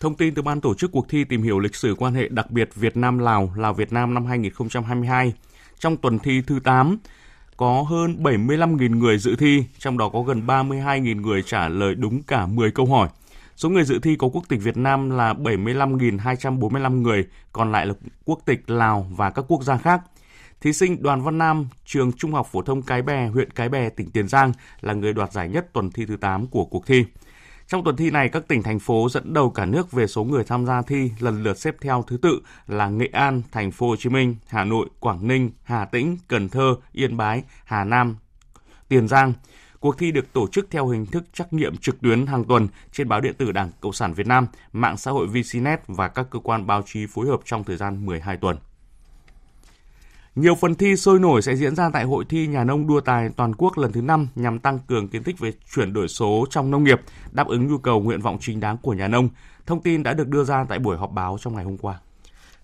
Thông 0.01 0.17
tin 0.17 0.35
từ 0.35 0.43
ban 0.43 0.61
tổ 0.61 0.75
chức 0.75 0.93
cuộc 0.93 1.09
thi 1.09 1.25
tìm 1.25 1.43
hiểu 1.43 1.59
lịch 1.59 1.75
sử 1.75 1.95
quan 1.99 2.15
hệ 2.15 2.29
đặc 2.29 2.51
biệt 2.51 2.75
Việt 2.75 2.97
Nam 2.97 3.19
Lào 3.19 3.53
Lào 3.57 3.75
Việt 3.75 3.93
Nam 3.93 4.15
năm 4.15 4.27
2022. 4.27 5.33
Trong 5.79 5.97
tuần 5.97 6.19
thi 6.19 6.43
thứ 6.47 6.59
8, 6.65 6.99
có 7.61 7.83
hơn 7.83 8.17
75.000 8.23 8.99
người 8.99 9.19
dự 9.19 9.37
thi, 9.37 9.65
trong 9.79 9.99
đó 9.99 10.09
có 10.09 10.23
gần 10.23 10.47
32.000 10.47 11.21
người 11.21 11.43
trả 11.43 11.69
lời 11.69 11.95
đúng 11.95 12.23
cả 12.23 12.47
10 12.47 12.71
câu 12.71 12.87
hỏi. 12.87 13.09
Số 13.57 13.69
người 13.69 13.85
dự 13.85 13.99
thi 13.99 14.17
có 14.17 14.29
quốc 14.29 14.45
tịch 14.49 14.61
Việt 14.63 14.77
Nam 14.77 15.11
là 15.11 15.35
75.245 15.35 17.03
người, 17.03 17.27
còn 17.53 17.73
lại 17.73 17.87
là 17.87 17.95
quốc 18.25 18.41
tịch 18.45 18.71
Lào 18.71 19.07
và 19.11 19.31
các 19.31 19.45
quốc 19.49 19.63
gia 19.63 19.77
khác. 19.77 20.01
Thí 20.61 20.73
sinh 20.73 21.03
Đoàn 21.03 21.23
Văn 21.23 21.39
Nam, 21.39 21.69
trường 21.85 22.13
Trung 22.13 22.33
học 22.33 22.49
phổ 22.53 22.63
thông 22.63 22.83
Cái 22.83 23.03
Bè, 23.03 23.27
huyện 23.27 23.51
Cái 23.51 23.69
Bè, 23.69 23.89
tỉnh 23.89 24.11
Tiền 24.11 24.29
Giang 24.29 24.53
là 24.81 24.93
người 24.93 25.13
đoạt 25.13 25.33
giải 25.33 25.49
nhất 25.49 25.73
tuần 25.73 25.91
thi 25.91 26.07
thứ 26.07 26.17
8 26.17 26.47
của 26.47 26.65
cuộc 26.65 26.87
thi. 26.87 27.05
Trong 27.71 27.85
tuần 27.85 27.97
thi 27.97 28.11
này, 28.11 28.29
các 28.29 28.49
tỉnh 28.49 28.63
thành 28.63 28.79
phố 28.79 29.09
dẫn 29.11 29.33
đầu 29.33 29.51
cả 29.51 29.67
nước 29.67 29.93
về 29.93 30.07
số 30.07 30.25
người 30.25 30.45
tham 30.45 30.67
gia 30.67 30.83
thi 30.83 31.11
lần 31.19 31.43
lượt 31.43 31.59
xếp 31.59 31.77
theo 31.81 32.05
thứ 32.07 32.17
tự 32.17 32.41
là 32.67 32.89
Nghệ 32.89 33.09
An, 33.13 33.43
Thành 33.53 33.71
phố 33.71 33.89
Hồ 33.89 33.97
Chí 33.97 34.09
Minh, 34.09 34.37
Hà 34.47 34.65
Nội, 34.65 34.89
Quảng 35.01 35.29
Ninh, 35.29 35.51
Hà 35.63 35.85
Tĩnh, 35.85 36.19
Cần 36.29 36.49
Thơ, 36.49 36.75
Yên 36.93 37.17
Bái, 37.17 37.43
Hà 37.65 37.85
Nam, 37.85 38.17
Tiền 38.89 39.09
Giang. 39.09 39.33
Cuộc 39.81 39.99
thi 39.99 40.13
được 40.13 40.33
tổ 40.33 40.47
chức 40.49 40.67
theo 40.71 40.89
hình 40.89 41.07
thức 41.07 41.25
trắc 41.33 41.53
nghiệm 41.53 41.77
trực 41.77 42.01
tuyến 42.01 42.27
hàng 42.27 42.45
tuần 42.45 42.69
trên 42.93 43.09
báo 43.09 43.21
điện 43.21 43.35
tử 43.39 43.53
Đảng 43.53 43.71
Cộng 43.81 43.93
sản 43.93 44.13
Việt 44.13 44.27
Nam, 44.27 44.47
mạng 44.73 44.97
xã 44.97 45.11
hội 45.11 45.27
VCNet 45.27 45.81
và 45.87 46.09
các 46.09 46.27
cơ 46.31 46.39
quan 46.39 46.67
báo 46.67 46.83
chí 46.87 47.07
phối 47.07 47.27
hợp 47.27 47.41
trong 47.45 47.65
thời 47.65 47.77
gian 47.77 48.07
12 48.07 48.37
tuần. 48.37 48.57
Nhiều 50.35 50.55
phần 50.55 50.75
thi 50.75 50.97
sôi 50.97 51.21
nổi 51.21 51.43
sẽ 51.43 51.57
diễn 51.57 51.77
ra 51.77 51.91
tại 51.93 52.05
Hội 52.05 52.25
thi 52.29 52.47
Nhà 52.47 52.65
nông 52.65 52.87
đua 52.87 53.01
tài 53.01 53.29
toàn 53.37 53.55
quốc 53.55 53.79
lần 53.79 53.93
thứ 53.93 54.01
5 54.01 54.29
nhằm 54.35 54.59
tăng 54.59 54.79
cường 54.79 55.09
kiến 55.09 55.23
thức 55.23 55.39
về 55.39 55.53
chuyển 55.75 55.93
đổi 55.93 56.09
số 56.09 56.47
trong 56.51 56.71
nông 56.71 56.85
nghiệp, 56.85 57.01
đáp 57.33 57.47
ứng 57.49 57.69
nhu 57.69 57.79
cầu 57.79 58.01
nguyện 58.01 58.21
vọng 58.21 58.39
chính 58.41 58.61
đáng 58.61 58.77
của 58.83 58.93
nhà 58.93 59.09
nông. 59.09 59.29
Thông 59.67 59.83
tin 59.83 60.03
đã 60.03 60.15
được 60.15 60.29
đưa 60.29 60.45
ra 60.45 60.65
tại 60.69 60.79
buổi 60.79 60.97
họp 60.97 61.13
báo 61.13 61.39
trong 61.41 61.55
ngày 61.55 61.65
hôm 61.65 61.79
qua. 61.79 61.99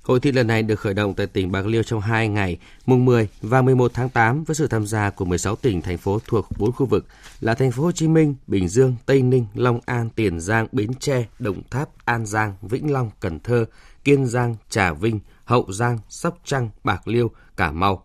Hội 0.03 0.21
thi 0.21 0.33
lần 0.33 0.47
này 0.47 0.63
được 0.63 0.81
khởi 0.81 0.95
động 0.95 1.15
tại 1.15 1.27
tỉnh 1.27 1.53
Bạc 1.53 1.67
Liêu 1.67 1.83
trong 1.83 2.01
2 2.01 2.29
ngày, 2.29 2.59
mùng 2.87 3.05
10 3.05 3.29
và 3.43 3.63
11 3.63 3.91
tháng 3.95 4.09
8 4.09 4.45
với 4.45 4.55
sự 4.55 4.67
tham 4.67 4.87
gia 4.87 5.11
của 5.11 5.25
16 5.25 5.57
tỉnh 5.57 5.83
thành 5.83 5.99
phố 5.99 6.19
thuộc 6.27 6.47
4 6.59 6.73
khu 6.73 6.87
vực 6.87 7.07
là 7.41 7.55
thành 7.55 7.71
phố 7.71 7.83
Hồ 7.83 7.93
Chí 7.93 8.09
Minh, 8.09 8.35
Bình 8.47 8.69
Dương, 8.69 8.97
Tây 9.07 9.23
Ninh, 9.23 9.47
Long 9.55 9.81
An, 9.87 10.11
Tiền 10.11 10.41
Giang, 10.41 10.67
Bến 10.73 10.95
Tre, 10.95 11.27
Đồng 11.39 11.63
Tháp, 11.71 11.89
An 12.05 12.27
Giang, 12.27 12.55
Vĩnh 12.63 12.93
Long, 12.93 13.11
Cần 13.21 13.41
Thơ, 13.41 13.65
Kiên 14.05 14.27
Giang, 14.27 14.57
Trà 14.71 14.93
Vinh, 14.93 15.21
Hậu 15.47 15.73
Giang, 15.73 15.99
Sóc 16.09 16.39
Trăng, 16.45 16.71
Bạc 16.85 17.09
Liêu, 17.09 17.31
Cà 17.57 17.73
Mau. 17.73 18.05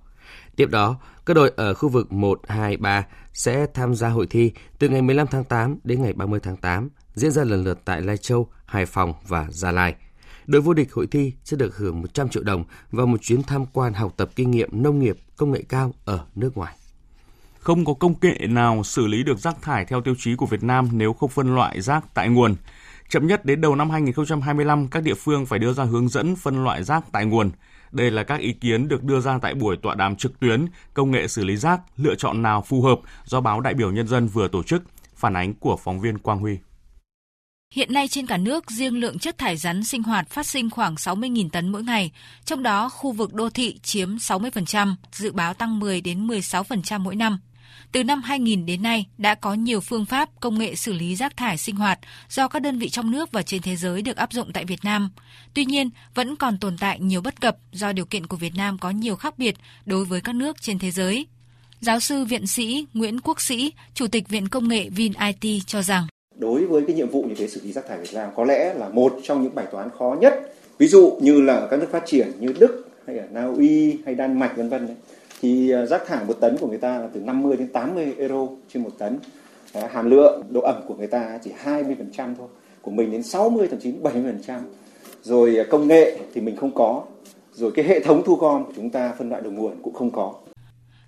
Tiếp 0.55 0.69
đó, 0.69 0.97
các 1.25 1.33
đội 1.33 1.51
ở 1.55 1.73
khu 1.73 1.89
vực 1.89 2.11
1, 2.11 2.41
2, 2.47 2.77
3 2.77 3.05
sẽ 3.33 3.67
tham 3.73 3.95
gia 3.95 4.09
hội 4.09 4.27
thi 4.29 4.51
từ 4.79 4.89
ngày 4.89 5.01
15 5.01 5.27
tháng 5.27 5.43
8 5.43 5.77
đến 5.83 6.01
ngày 6.01 6.13
30 6.13 6.39
tháng 6.43 6.57
8, 6.57 6.89
diễn 7.13 7.31
ra 7.31 7.43
lần 7.43 7.63
lượt 7.63 7.81
tại 7.85 8.01
Lai 8.01 8.17
Châu, 8.17 8.49
Hải 8.65 8.85
Phòng 8.85 9.13
và 9.27 9.47
Gia 9.49 9.71
Lai. 9.71 9.95
Đội 10.45 10.61
vô 10.61 10.73
địch 10.73 10.93
hội 10.93 11.07
thi 11.07 11.33
sẽ 11.43 11.57
được 11.57 11.77
hưởng 11.77 12.01
100 12.01 12.29
triệu 12.29 12.43
đồng 12.43 12.63
và 12.91 13.05
một 13.05 13.21
chuyến 13.21 13.43
tham 13.43 13.65
quan 13.65 13.93
học 13.93 14.13
tập 14.17 14.29
kinh 14.35 14.51
nghiệm 14.51 14.83
nông 14.83 14.99
nghiệp 14.99 15.17
công 15.37 15.51
nghệ 15.51 15.63
cao 15.69 15.93
ở 16.05 16.25
nước 16.35 16.57
ngoài. 16.57 16.75
Không 17.59 17.85
có 17.85 17.93
công 17.93 18.15
nghệ 18.21 18.47
nào 18.47 18.83
xử 18.83 19.07
lý 19.07 19.23
được 19.23 19.39
rác 19.39 19.61
thải 19.61 19.85
theo 19.85 20.01
tiêu 20.01 20.15
chí 20.17 20.35
của 20.35 20.45
Việt 20.45 20.63
Nam 20.63 20.89
nếu 20.91 21.13
không 21.13 21.29
phân 21.29 21.55
loại 21.55 21.81
rác 21.81 22.13
tại 22.13 22.29
nguồn. 22.29 22.55
Chậm 23.11 23.27
nhất 23.27 23.45
đến 23.45 23.61
đầu 23.61 23.75
năm 23.75 23.89
2025, 23.89 24.87
các 24.87 25.03
địa 25.03 25.13
phương 25.13 25.45
phải 25.45 25.59
đưa 25.59 25.73
ra 25.73 25.83
hướng 25.83 26.09
dẫn 26.09 26.35
phân 26.35 26.63
loại 26.63 26.83
rác 26.83 27.03
tại 27.11 27.25
nguồn. 27.25 27.51
Đây 27.91 28.11
là 28.11 28.23
các 28.23 28.39
ý 28.39 28.53
kiến 28.53 28.87
được 28.87 29.03
đưa 29.03 29.19
ra 29.19 29.39
tại 29.41 29.53
buổi 29.53 29.77
tọa 29.81 29.95
đàm 29.95 30.15
trực 30.15 30.39
tuyến 30.39 30.65
công 30.93 31.11
nghệ 31.11 31.27
xử 31.27 31.43
lý 31.43 31.57
rác, 31.57 31.81
lựa 31.97 32.15
chọn 32.15 32.41
nào 32.41 32.61
phù 32.61 32.81
hợp 32.81 32.99
do 33.25 33.41
báo 33.41 33.61
Đại 33.61 33.73
biểu 33.73 33.91
Nhân 33.91 34.07
dân 34.07 34.27
vừa 34.27 34.47
tổ 34.47 34.63
chức. 34.63 34.83
Phản 35.15 35.33
ánh 35.33 35.53
của 35.53 35.77
phóng 35.77 35.99
viên 35.99 36.17
Quang 36.17 36.39
Huy. 36.39 36.57
Hiện 37.73 37.93
nay 37.93 38.07
trên 38.07 38.25
cả 38.27 38.37
nước, 38.37 38.71
riêng 38.71 38.99
lượng 38.99 39.19
chất 39.19 39.37
thải 39.37 39.57
rắn 39.57 39.83
sinh 39.83 40.03
hoạt 40.03 40.29
phát 40.29 40.45
sinh 40.45 40.69
khoảng 40.69 40.95
60.000 40.95 41.49
tấn 41.49 41.69
mỗi 41.69 41.83
ngày, 41.83 42.11
trong 42.45 42.63
đó 42.63 42.89
khu 42.89 43.11
vực 43.11 43.33
đô 43.33 43.49
thị 43.49 43.79
chiếm 43.79 44.15
60%, 44.15 44.95
dự 45.11 45.31
báo 45.31 45.53
tăng 45.53 45.79
10 45.79 46.01
đến 46.01 46.27
16% 46.27 46.99
mỗi 46.99 47.15
năm. 47.15 47.39
Từ 47.91 48.03
năm 48.03 48.21
2000 48.21 48.65
đến 48.65 48.83
nay 48.83 49.05
đã 49.17 49.35
có 49.35 49.53
nhiều 49.53 49.79
phương 49.79 50.05
pháp 50.05 50.29
công 50.39 50.59
nghệ 50.59 50.75
xử 50.75 50.93
lý 50.93 51.15
rác 51.15 51.37
thải 51.37 51.57
sinh 51.57 51.75
hoạt 51.75 51.99
do 52.29 52.47
các 52.47 52.61
đơn 52.61 52.79
vị 52.79 52.89
trong 52.89 53.11
nước 53.11 53.31
và 53.31 53.41
trên 53.41 53.61
thế 53.61 53.75
giới 53.75 54.01
được 54.01 54.17
áp 54.17 54.33
dụng 54.33 54.53
tại 54.53 54.65
Việt 54.65 54.79
Nam. 54.83 55.11
Tuy 55.53 55.65
nhiên, 55.65 55.89
vẫn 56.15 56.35
còn 56.35 56.57
tồn 56.57 56.77
tại 56.77 56.99
nhiều 56.99 57.21
bất 57.21 57.41
cập 57.41 57.57
do 57.71 57.91
điều 57.91 58.05
kiện 58.05 58.27
của 58.27 58.37
Việt 58.37 58.55
Nam 58.55 58.77
có 58.77 58.89
nhiều 58.89 59.15
khác 59.15 59.33
biệt 59.37 59.55
đối 59.85 60.05
với 60.05 60.21
các 60.21 60.35
nước 60.35 60.61
trên 60.61 60.79
thế 60.79 60.91
giới. 60.91 61.27
Giáo 61.79 61.99
sư 61.99 62.25
viện 62.25 62.47
sĩ 62.47 62.85
Nguyễn 62.93 63.19
Quốc 63.19 63.41
Sĩ, 63.41 63.73
Chủ 63.93 64.07
tịch 64.07 64.29
Viện 64.29 64.47
Công 64.47 64.67
nghệ 64.67 64.89
VinIT 64.89 65.63
cho 65.65 65.81
rằng 65.81 66.07
đối 66.41 66.65
với 66.65 66.83
cái 66.87 66.95
nhiệm 66.95 67.09
vụ 67.09 67.23
như 67.23 67.35
thế 67.37 67.47
xử 67.47 67.61
lý 67.63 67.71
rác 67.71 67.87
thải 67.89 67.97
Việt 67.97 68.13
Nam 68.13 68.29
có 68.35 68.43
lẽ 68.43 68.73
là 68.73 68.89
một 68.89 69.13
trong 69.23 69.43
những 69.43 69.55
bài 69.55 69.65
toán 69.71 69.89
khó 69.97 70.17
nhất. 70.21 70.33
Ví 70.77 70.87
dụ 70.87 71.19
như 71.21 71.41
là 71.41 71.67
các 71.71 71.79
nước 71.79 71.87
phát 71.91 72.03
triển 72.05 72.31
như 72.39 72.53
Đức 72.59 72.89
hay 73.07 73.17
ở 73.17 73.25
Na 73.31 73.45
Uy 73.45 73.97
hay 74.05 74.15
Đan 74.15 74.39
Mạch 74.39 74.57
vân 74.57 74.69
vân 74.69 74.95
thì 75.41 75.71
à, 75.71 75.85
rác 75.85 76.05
thải 76.05 76.25
một 76.25 76.37
tấn 76.39 76.57
của 76.57 76.67
người 76.67 76.77
ta 76.77 76.99
là 76.99 77.07
từ 77.13 77.19
50 77.19 77.57
đến 77.57 77.67
80 77.67 78.13
euro 78.17 78.47
trên 78.73 78.83
một 78.83 78.91
tấn. 78.97 79.19
Hàm 79.89 80.09
lượng 80.09 80.43
độ 80.49 80.61
ẩm 80.61 80.81
của 80.87 80.95
người 80.95 81.07
ta 81.07 81.39
chỉ 81.43 81.51
20% 81.63 82.35
thôi, 82.37 82.47
của 82.81 82.91
mình 82.91 83.11
đến 83.11 83.23
60 83.23 83.67
thậm 83.67 83.79
chí 83.79 83.93
70%. 84.03 84.59
Rồi 85.23 85.57
à, 85.57 85.63
công 85.69 85.87
nghệ 85.87 86.17
thì 86.33 86.41
mình 86.41 86.55
không 86.55 86.71
có, 86.75 87.03
rồi 87.53 87.71
cái 87.71 87.85
hệ 87.85 87.99
thống 87.99 88.23
thu 88.25 88.35
gom 88.35 88.65
của 88.65 88.71
chúng 88.75 88.89
ta 88.89 89.13
phân 89.17 89.29
loại 89.29 89.41
đầu 89.41 89.51
nguồn 89.51 89.73
cũng 89.81 89.93
không 89.93 90.11
có. 90.11 90.33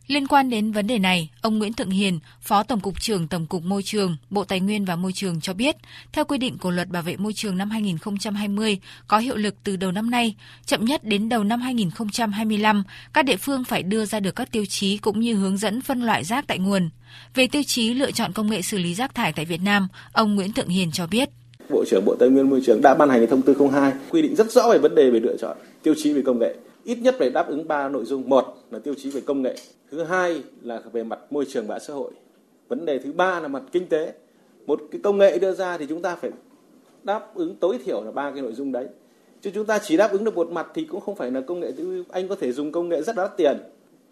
Liên 0.07 0.27
quan 0.27 0.50
đến 0.50 0.72
vấn 0.72 0.88
đề 0.88 1.00
này, 1.00 1.29
ông 1.41 1.60
Nguyễn 1.60 1.74
Thượng 1.74 1.89
Hiền, 1.89 2.19
Phó 2.41 2.63
Tổng 2.63 2.79
cục 2.79 3.01
trưởng 3.01 3.27
Tổng 3.27 3.45
cục 3.45 3.63
Môi 3.63 3.83
trường, 3.83 4.17
Bộ 4.29 4.43
Tài 4.43 4.60
nguyên 4.60 4.86
và 4.86 4.95
Môi 4.95 5.12
trường 5.13 5.41
cho 5.41 5.53
biết, 5.53 5.75
theo 6.13 6.25
quy 6.25 6.38
định 6.38 6.57
của 6.57 6.72
Luật 6.72 6.89
Bảo 6.89 7.03
vệ 7.03 7.17
môi 7.17 7.33
trường 7.33 7.57
năm 7.57 7.69
2020 7.69 8.79
có 9.07 9.17
hiệu 9.17 9.36
lực 9.36 9.55
từ 9.63 9.75
đầu 9.75 9.91
năm 9.91 10.12
nay, 10.12 10.36
chậm 10.65 10.86
nhất 10.86 11.03
đến 11.03 11.29
đầu 11.29 11.43
năm 11.43 11.62
2025, 11.62 12.83
các 13.13 13.25
địa 13.25 13.38
phương 13.38 13.63
phải 13.63 13.83
đưa 13.83 14.05
ra 14.05 14.19
được 14.19 14.36
các 14.36 14.51
tiêu 14.51 14.65
chí 14.65 14.98
cũng 14.98 15.19
như 15.19 15.36
hướng 15.36 15.57
dẫn 15.57 15.81
phân 15.81 16.01
loại 16.01 16.24
rác 16.24 16.48
tại 16.48 16.60
nguồn. 16.60 16.89
Về 17.36 17.48
tiêu 17.48 17.63
chí 17.63 17.93
lựa 17.93 18.12
chọn 18.12 18.33
công 18.33 18.50
nghệ 18.50 18.62
xử 18.62 18.77
lý 18.77 18.93
rác 18.93 19.15
thải 19.15 19.33
tại 19.33 19.45
Việt 19.45 19.62
Nam, 19.62 19.88
ông 20.12 20.36
Nguyễn 20.36 20.53
Thượng 20.53 20.67
Hiền 20.67 20.91
cho 20.91 21.07
biết. 21.07 21.29
Bộ 21.69 21.86
trưởng 21.88 22.05
Bộ 22.05 22.15
Tài 22.19 22.29
nguyên 22.29 22.50
Môi 22.50 22.62
trường 22.65 22.81
đã 22.81 22.95
ban 22.95 23.10
hành 23.10 23.27
thông 23.29 23.41
tư 23.41 23.55
02 23.72 23.93
quy 24.10 24.22
định 24.22 24.36
rất 24.36 24.51
rõ 24.51 24.69
về 24.72 24.77
vấn 24.77 24.95
đề 24.95 25.10
về 25.10 25.19
lựa 25.19 25.38
chọn 25.38 25.57
tiêu 25.83 25.93
chí 26.03 26.13
về 26.13 26.22
công 26.25 26.39
nghệ 26.39 26.55
ít 26.83 26.97
nhất 27.01 27.15
phải 27.19 27.29
đáp 27.29 27.47
ứng 27.47 27.67
ba 27.67 27.89
nội 27.89 28.05
dung. 28.05 28.29
Một 28.29 28.45
là 28.71 28.79
tiêu 28.79 28.93
chí 28.93 29.09
về 29.09 29.21
công 29.21 29.41
nghệ, 29.41 29.55
thứ 29.91 30.03
hai 30.03 30.43
là 30.61 30.81
về 30.91 31.03
mặt 31.03 31.19
môi 31.29 31.45
trường 31.45 31.67
và 31.67 31.79
xã 31.79 31.93
hội. 31.93 32.11
Vấn 32.67 32.85
đề 32.85 32.99
thứ 32.99 33.11
ba 33.11 33.39
là 33.39 33.47
mặt 33.47 33.63
kinh 33.71 33.87
tế. 33.87 34.13
Một 34.65 34.81
cái 34.91 35.01
công 35.03 35.17
nghệ 35.17 35.39
đưa 35.39 35.53
ra 35.53 35.77
thì 35.77 35.85
chúng 35.89 36.01
ta 36.01 36.15
phải 36.15 36.31
đáp 37.03 37.35
ứng 37.35 37.55
tối 37.55 37.79
thiểu 37.85 38.03
là 38.03 38.11
ba 38.11 38.31
cái 38.31 38.41
nội 38.41 38.53
dung 38.53 38.71
đấy. 38.71 38.87
Chứ 39.41 39.51
chúng 39.53 39.65
ta 39.65 39.79
chỉ 39.79 39.97
đáp 39.97 40.11
ứng 40.11 40.23
được 40.23 40.35
một 40.35 40.51
mặt 40.51 40.67
thì 40.73 40.85
cũng 40.85 41.01
không 41.01 41.15
phải 41.15 41.31
là 41.31 41.41
công 41.41 41.59
nghệ 41.59 41.71
anh 42.09 42.27
có 42.27 42.35
thể 42.35 42.51
dùng 42.51 42.71
công 42.71 42.89
nghệ 42.89 43.01
rất 43.01 43.15
đắt 43.15 43.37
tiền 43.37 43.57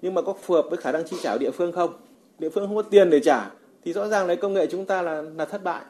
nhưng 0.02 0.14
mà 0.14 0.22
có 0.22 0.34
phù 0.42 0.54
hợp 0.54 0.66
với 0.70 0.78
khả 0.78 0.92
năng 0.92 1.06
chi 1.06 1.18
trả 1.22 1.32
của 1.32 1.38
địa 1.38 1.52
phương 1.52 1.72
không? 1.72 1.94
Địa 2.40 2.50
phương 2.50 2.68
không 2.68 2.76
có 2.76 2.82
tiền 2.82 3.10
để 3.10 3.20
trả 3.20 3.52
thì 3.86 3.94
rõ 3.94 4.08
ràng 4.08 4.28
lấy 4.28 4.36
công 4.36 4.54
nghệ 4.54 4.68
chúng 4.68 4.86
ta 4.86 5.02
là 5.02 5.22
là 5.22 5.46
thất 5.46 5.64
bại. 5.64 5.82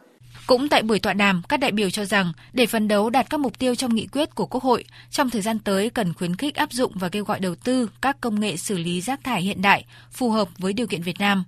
Cũng 0.47 0.69
tại 0.69 0.83
buổi 0.83 1.00
tọa 1.00 1.13
đàm, 1.13 1.41
các 1.50 1.59
đại 1.59 1.71
biểu 1.71 1.89
cho 1.89 2.05
rằng 2.05 2.33
để 2.53 2.65
phấn 2.65 2.88
đấu 2.88 3.09
đạt 3.09 3.29
các 3.29 3.39
mục 3.39 3.59
tiêu 3.59 3.75
trong 3.75 3.95
nghị 3.95 4.07
quyết 4.07 4.35
của 4.35 4.45
Quốc 4.45 4.63
hội, 4.63 4.83
trong 5.09 5.29
thời 5.29 5.41
gian 5.41 5.59
tới 5.59 5.89
cần 5.89 6.13
khuyến 6.13 6.35
khích 6.35 6.55
áp 6.55 6.71
dụng 6.71 6.91
và 6.95 7.09
kêu 7.09 7.23
gọi 7.23 7.39
đầu 7.39 7.55
tư 7.55 7.89
các 8.01 8.21
công 8.21 8.39
nghệ 8.39 8.57
xử 8.57 8.77
lý 8.77 9.01
rác 9.01 9.23
thải 9.23 9.41
hiện 9.41 9.61
đại 9.61 9.85
phù 10.11 10.31
hợp 10.31 10.47
với 10.57 10.73
điều 10.73 10.88
kiện 10.88 11.01
Việt 11.01 11.19
Nam. 11.19 11.43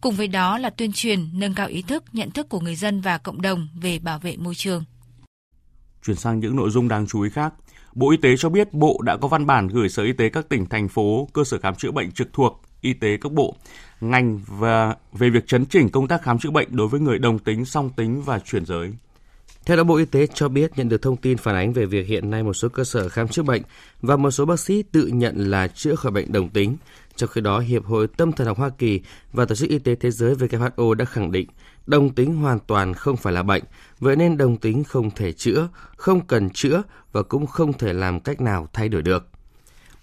Cùng 0.00 0.14
với 0.14 0.28
đó 0.28 0.58
là 0.58 0.70
tuyên 0.70 0.92
truyền, 0.92 1.28
nâng 1.32 1.54
cao 1.54 1.66
ý 1.66 1.82
thức, 1.82 2.04
nhận 2.12 2.30
thức 2.30 2.48
của 2.48 2.60
người 2.60 2.76
dân 2.76 3.00
và 3.00 3.18
cộng 3.18 3.42
đồng 3.42 3.68
về 3.74 3.98
bảo 3.98 4.18
vệ 4.18 4.36
môi 4.36 4.54
trường. 4.54 4.84
Chuyển 6.06 6.16
sang 6.16 6.40
những 6.40 6.56
nội 6.56 6.70
dung 6.70 6.88
đáng 6.88 7.06
chú 7.06 7.20
ý 7.22 7.30
khác. 7.30 7.54
Bộ 7.94 8.10
Y 8.10 8.16
tế 8.16 8.36
cho 8.36 8.48
biết 8.48 8.72
Bộ 8.72 9.00
đã 9.04 9.16
có 9.16 9.28
văn 9.28 9.46
bản 9.46 9.68
gửi 9.68 9.88
Sở 9.88 10.02
Y 10.02 10.12
tế 10.12 10.28
các 10.28 10.48
tỉnh, 10.48 10.66
thành 10.66 10.88
phố, 10.88 11.28
cơ 11.32 11.44
sở 11.44 11.58
khám 11.58 11.74
chữa 11.74 11.90
bệnh 11.90 12.12
trực 12.12 12.32
thuộc 12.32 12.62
y 12.80 12.92
tế 12.92 13.16
các 13.20 13.32
bộ, 13.32 13.56
ngành 14.02 14.40
và 14.46 14.96
về 15.12 15.30
việc 15.30 15.46
chấn 15.46 15.66
chỉnh 15.66 15.88
công 15.88 16.08
tác 16.08 16.22
khám 16.22 16.38
chữa 16.38 16.50
bệnh 16.50 16.68
đối 16.70 16.88
với 16.88 17.00
người 17.00 17.18
đồng 17.18 17.38
tính, 17.38 17.64
song 17.64 17.90
tính 17.96 18.22
và 18.22 18.38
chuyển 18.38 18.66
giới. 18.66 18.92
Theo 19.66 19.76
đó, 19.76 19.84
Bộ 19.84 19.96
Y 19.96 20.04
tế 20.04 20.26
cho 20.34 20.48
biết 20.48 20.70
nhận 20.76 20.88
được 20.88 21.02
thông 21.02 21.16
tin 21.16 21.38
phản 21.38 21.54
ánh 21.54 21.72
về 21.72 21.86
việc 21.86 22.06
hiện 22.06 22.30
nay 22.30 22.42
một 22.42 22.52
số 22.52 22.68
cơ 22.68 22.84
sở 22.84 23.08
khám 23.08 23.28
chữa 23.28 23.42
bệnh 23.42 23.62
và 24.00 24.16
một 24.16 24.30
số 24.30 24.44
bác 24.44 24.60
sĩ 24.60 24.82
tự 24.82 25.06
nhận 25.06 25.50
là 25.50 25.68
chữa 25.68 25.94
khỏi 25.94 26.12
bệnh 26.12 26.32
đồng 26.32 26.48
tính. 26.48 26.76
Trong 27.16 27.30
khi 27.32 27.40
đó, 27.40 27.58
Hiệp 27.58 27.84
hội 27.84 28.06
Tâm 28.06 28.32
thần 28.32 28.46
học 28.46 28.58
Hoa 28.58 28.68
Kỳ 28.78 29.00
và 29.32 29.44
Tổ 29.44 29.54
chức 29.54 29.68
Y 29.68 29.78
tế 29.78 29.94
Thế 29.94 30.10
giới 30.10 30.34
WHO 30.34 30.94
đã 30.94 31.04
khẳng 31.04 31.32
định 31.32 31.48
đồng 31.86 32.10
tính 32.10 32.36
hoàn 32.36 32.58
toàn 32.66 32.94
không 32.94 33.16
phải 33.16 33.32
là 33.32 33.42
bệnh, 33.42 33.62
vậy 34.00 34.16
nên 34.16 34.36
đồng 34.36 34.56
tính 34.56 34.84
không 34.84 35.10
thể 35.10 35.32
chữa, 35.32 35.68
không 35.96 36.26
cần 36.26 36.50
chữa 36.50 36.82
và 37.12 37.22
cũng 37.22 37.46
không 37.46 37.72
thể 37.72 37.92
làm 37.92 38.20
cách 38.20 38.40
nào 38.40 38.68
thay 38.72 38.88
đổi 38.88 39.02
được. 39.02 39.31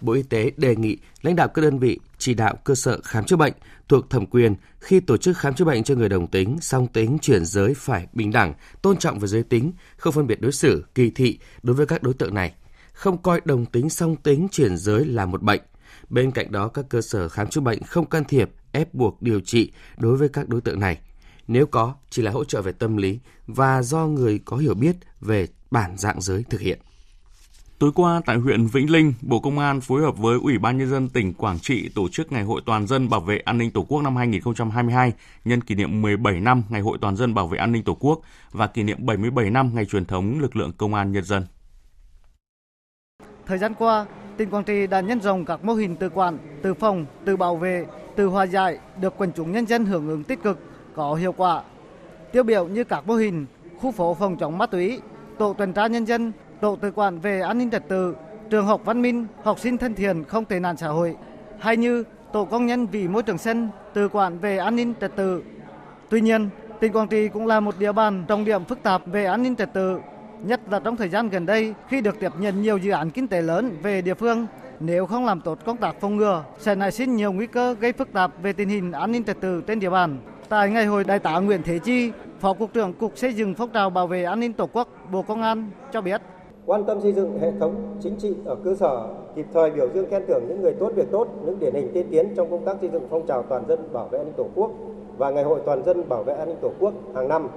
Bộ 0.01 0.13
Y 0.13 0.23
tế 0.23 0.51
đề 0.57 0.75
nghị 0.75 0.97
lãnh 1.21 1.35
đạo 1.35 1.47
các 1.47 1.61
đơn 1.61 1.79
vị 1.79 1.99
chỉ 2.17 2.33
đạo 2.33 2.55
cơ 2.63 2.75
sở 2.75 2.99
khám 3.03 3.25
chữa 3.25 3.35
bệnh 3.35 3.53
thuộc 3.87 4.09
thẩm 4.09 4.25
quyền 4.25 4.55
khi 4.79 4.99
tổ 4.99 5.17
chức 5.17 5.37
khám 5.37 5.53
chữa 5.53 5.65
bệnh 5.65 5.83
cho 5.83 5.95
người 5.95 6.09
đồng 6.09 6.27
tính, 6.27 6.57
song 6.61 6.87
tính, 6.87 7.17
chuyển 7.21 7.45
giới 7.45 7.73
phải 7.73 8.07
bình 8.13 8.31
đẳng, 8.31 8.53
tôn 8.81 8.97
trọng 8.97 9.19
về 9.19 9.27
giới 9.27 9.43
tính, 9.43 9.71
không 9.97 10.13
phân 10.13 10.27
biệt 10.27 10.41
đối 10.41 10.51
xử, 10.51 10.85
kỳ 10.95 11.09
thị 11.09 11.39
đối 11.63 11.75
với 11.75 11.85
các 11.85 12.03
đối 12.03 12.13
tượng 12.13 12.33
này, 12.33 12.53
không 12.93 13.21
coi 13.21 13.41
đồng 13.45 13.65
tính, 13.65 13.89
song 13.89 14.15
tính, 14.15 14.47
chuyển 14.51 14.77
giới 14.77 15.05
là 15.05 15.25
một 15.25 15.43
bệnh. 15.43 15.61
Bên 16.09 16.31
cạnh 16.31 16.51
đó, 16.51 16.67
các 16.67 16.85
cơ 16.89 17.01
sở 17.01 17.29
khám 17.29 17.49
chữa 17.49 17.61
bệnh 17.61 17.83
không 17.83 18.05
can 18.05 18.23
thiệp, 18.23 18.49
ép 18.71 18.93
buộc 18.93 19.21
điều 19.21 19.39
trị 19.39 19.71
đối 19.97 20.17
với 20.17 20.29
các 20.29 20.49
đối 20.49 20.61
tượng 20.61 20.79
này. 20.79 20.99
Nếu 21.47 21.65
có, 21.65 21.95
chỉ 22.09 22.21
là 22.21 22.31
hỗ 22.31 22.43
trợ 22.43 22.61
về 22.61 22.71
tâm 22.71 22.97
lý 22.97 23.19
và 23.47 23.81
do 23.81 24.05
người 24.05 24.39
có 24.45 24.57
hiểu 24.57 24.73
biết 24.73 24.95
về 25.21 25.47
bản 25.71 25.97
dạng 25.97 26.21
giới 26.21 26.43
thực 26.49 26.61
hiện. 26.61 26.79
Tối 27.79 27.91
qua 27.95 28.21
tại 28.25 28.37
huyện 28.37 28.65
Vĩnh 28.65 28.91
Linh, 28.91 29.13
Bộ 29.21 29.39
Công 29.39 29.59
an 29.59 29.81
phối 29.81 30.01
hợp 30.01 30.17
với 30.17 30.39
Ủy 30.43 30.57
ban 30.57 30.77
Nhân 30.77 30.89
dân 30.89 31.09
tỉnh 31.09 31.33
Quảng 31.33 31.59
Trị 31.59 31.89
tổ 31.95 32.09
chức 32.09 32.31
Ngày 32.31 32.43
hội 32.43 32.61
Toàn 32.65 32.87
dân 32.87 33.09
bảo 33.09 33.19
vệ 33.19 33.37
an 33.37 33.57
ninh 33.57 33.71
Tổ 33.71 33.81
quốc 33.81 34.01
năm 34.01 34.15
2022 34.15 35.13
nhân 35.45 35.61
kỷ 35.61 35.75
niệm 35.75 36.01
17 36.01 36.39
năm 36.39 36.63
Ngày 36.69 36.81
hội 36.81 36.97
Toàn 37.01 37.15
dân 37.15 37.33
bảo 37.33 37.47
vệ 37.47 37.57
an 37.57 37.71
ninh 37.71 37.83
Tổ 37.83 37.97
quốc 37.99 38.21
và 38.51 38.67
kỷ 38.67 38.83
niệm 38.83 38.97
77 39.05 39.49
năm 39.49 39.71
Ngày 39.73 39.85
truyền 39.85 40.05
thống 40.05 40.39
lực 40.39 40.55
lượng 40.55 40.71
Công 40.77 40.93
an 40.93 41.11
Nhân 41.11 41.23
dân. 41.23 41.45
Thời 43.45 43.57
gian 43.57 43.73
qua, 43.73 44.05
tỉnh 44.37 44.49
Quảng 44.49 44.63
Trị 44.63 44.87
đã 44.87 44.99
nhân 44.99 45.21
rộng 45.21 45.45
các 45.45 45.63
mô 45.63 45.73
hình 45.73 45.95
tự 45.95 46.09
quản, 46.09 46.37
tự 46.61 46.73
phòng, 46.73 47.05
tự 47.25 47.37
bảo 47.37 47.55
vệ, 47.55 47.85
tự 48.15 48.25
hòa 48.25 48.43
giải 48.43 48.79
được 49.01 49.13
quần 49.17 49.31
chúng 49.35 49.51
nhân 49.51 49.65
dân 49.65 49.85
hưởng 49.85 50.07
ứng 50.07 50.23
tích 50.23 50.43
cực, 50.43 50.59
có 50.95 51.13
hiệu 51.13 51.31
quả. 51.31 51.63
Tiêu 52.31 52.43
biểu 52.43 52.67
như 52.67 52.83
các 52.83 53.07
mô 53.07 53.15
hình 53.15 53.45
khu 53.77 53.91
phố 53.91 54.13
phòng 54.13 54.37
chống 54.37 54.57
ma 54.57 54.65
túy, 54.65 55.01
tổ 55.37 55.53
tuần 55.53 55.73
tra 55.73 55.87
nhân 55.87 56.05
dân, 56.05 56.31
tổ 56.61 56.75
tự 56.75 56.91
quản 56.91 57.19
về 57.19 57.41
an 57.41 57.57
ninh 57.57 57.69
trật 57.69 57.87
tự, 57.87 58.15
trường 58.49 58.65
học 58.65 58.81
văn 58.85 59.01
minh, 59.01 59.27
học 59.43 59.59
sinh 59.59 59.77
thân 59.77 59.95
thiện 59.95 60.23
không 60.23 60.45
tệ 60.45 60.59
nạn 60.59 60.77
xã 60.77 60.87
hội, 60.87 61.15
hay 61.59 61.77
như 61.77 62.03
tổ 62.33 62.45
công 62.45 62.65
nhân 62.65 62.87
vì 62.87 63.07
môi 63.07 63.23
trường 63.23 63.37
xanh 63.37 63.69
tự 63.93 64.09
quản 64.09 64.39
về 64.39 64.57
an 64.57 64.75
ninh 64.75 64.93
trật 65.01 65.15
tự. 65.15 65.43
Tuy 66.09 66.21
nhiên, 66.21 66.49
tỉnh 66.79 66.93
Quảng 66.93 67.07
Trị 67.07 67.27
cũng 67.27 67.47
là 67.47 67.59
một 67.59 67.79
địa 67.79 67.91
bàn 67.91 68.25
trọng 68.27 68.45
điểm 68.45 68.65
phức 68.65 68.83
tạp 68.83 69.01
về 69.05 69.25
an 69.25 69.43
ninh 69.43 69.55
trật 69.55 69.73
tự, 69.73 69.99
nhất 70.43 70.61
là 70.69 70.79
trong 70.79 70.97
thời 70.97 71.09
gian 71.09 71.29
gần 71.29 71.45
đây 71.45 71.73
khi 71.87 72.01
được 72.01 72.19
tiếp 72.19 72.31
nhận 72.39 72.61
nhiều 72.61 72.77
dự 72.77 72.91
án 72.91 73.09
kinh 73.09 73.27
tế 73.27 73.41
lớn 73.41 73.77
về 73.81 74.01
địa 74.01 74.13
phương. 74.13 74.47
Nếu 74.79 75.05
không 75.05 75.25
làm 75.25 75.41
tốt 75.41 75.59
công 75.65 75.77
tác 75.77 75.95
phòng 76.01 76.15
ngừa, 76.15 76.43
sẽ 76.59 76.75
nảy 76.75 76.91
sinh 76.91 77.15
nhiều 77.15 77.31
nguy 77.31 77.47
cơ 77.47 77.75
gây 77.79 77.93
phức 77.93 78.13
tạp 78.13 78.31
về 78.41 78.53
tình 78.53 78.69
hình 78.69 78.91
an 78.91 79.11
ninh 79.11 79.23
trật 79.23 79.41
tự 79.41 79.61
trên 79.61 79.79
địa 79.79 79.89
bàn. 79.89 80.17
Tại 80.49 80.69
ngày 80.69 80.85
hội, 80.85 81.03
Đại 81.03 81.19
tá 81.19 81.39
Nguyễn 81.39 81.63
Thế 81.63 81.79
Chi, 81.79 82.11
Phó 82.39 82.53
Cục 82.53 82.73
trưởng 82.73 82.93
Cục 82.93 83.17
Xây 83.17 83.33
dựng 83.33 83.55
phong 83.55 83.69
trào 83.69 83.89
bảo 83.89 84.07
vệ 84.07 84.23
an 84.23 84.39
ninh 84.39 84.53
Tổ 84.53 84.69
quốc, 84.73 84.87
Bộ 85.11 85.21
Công 85.21 85.41
an 85.41 85.69
cho 85.91 86.01
biết 86.01 86.21
quan 86.69 86.85
tâm 86.85 87.01
xây 87.01 87.13
dựng 87.13 87.39
hệ 87.39 87.51
thống 87.59 87.97
chính 88.03 88.15
trị 88.15 88.33
ở 88.45 88.55
cơ 88.63 88.75
sở, 88.75 89.07
kịp 89.35 89.45
thời 89.53 89.71
biểu 89.71 89.89
dương 89.93 90.09
khen 90.09 90.23
thưởng 90.27 90.45
những 90.47 90.61
người 90.61 90.73
tốt 90.79 90.91
việc 90.95 91.11
tốt, 91.11 91.27
những 91.45 91.59
điển 91.59 91.73
hình 91.73 91.91
tiên 91.93 92.07
tiến 92.11 92.33
trong 92.35 92.51
công 92.51 92.65
tác 92.65 92.77
xây 92.81 92.89
dựng 92.89 93.07
phong 93.09 93.27
trào 93.27 93.43
toàn 93.43 93.63
dân 93.67 93.93
bảo 93.93 94.07
vệ 94.07 94.19
an 94.19 94.25
ninh 94.25 94.33
Tổ 94.37 94.47
quốc 94.55 94.71
và 95.17 95.29
Ngày 95.29 95.43
hội 95.43 95.59
toàn 95.65 95.83
dân 95.83 96.09
bảo 96.09 96.23
vệ 96.23 96.33
an 96.33 96.47
ninh 96.47 96.57
Tổ 96.61 96.71
quốc 96.79 96.93
hàng 97.15 97.27
năm, 97.27 97.47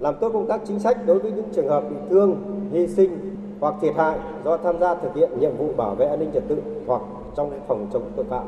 làm 0.00 0.14
tốt 0.20 0.30
công 0.32 0.48
tác 0.48 0.60
chính 0.66 0.80
sách 0.80 1.06
đối 1.06 1.18
với 1.18 1.32
những 1.32 1.48
trường 1.54 1.68
hợp 1.68 1.84
bị 1.90 1.96
thương, 2.10 2.36
hy 2.72 2.86
sinh 2.86 3.36
hoặc 3.60 3.74
thiệt 3.82 3.94
hại 3.96 4.18
do 4.44 4.56
tham 4.56 4.80
gia 4.80 4.94
thực 4.94 5.14
hiện 5.14 5.30
nhiệm 5.40 5.56
vụ 5.56 5.72
bảo 5.76 5.94
vệ 5.94 6.06
an 6.06 6.18
ninh 6.18 6.30
trật 6.34 6.42
tự 6.48 6.62
hoặc 6.86 7.02
trong 7.36 7.60
phòng 7.68 7.90
chống 7.92 8.10
tội 8.16 8.24
phạm. 8.30 8.46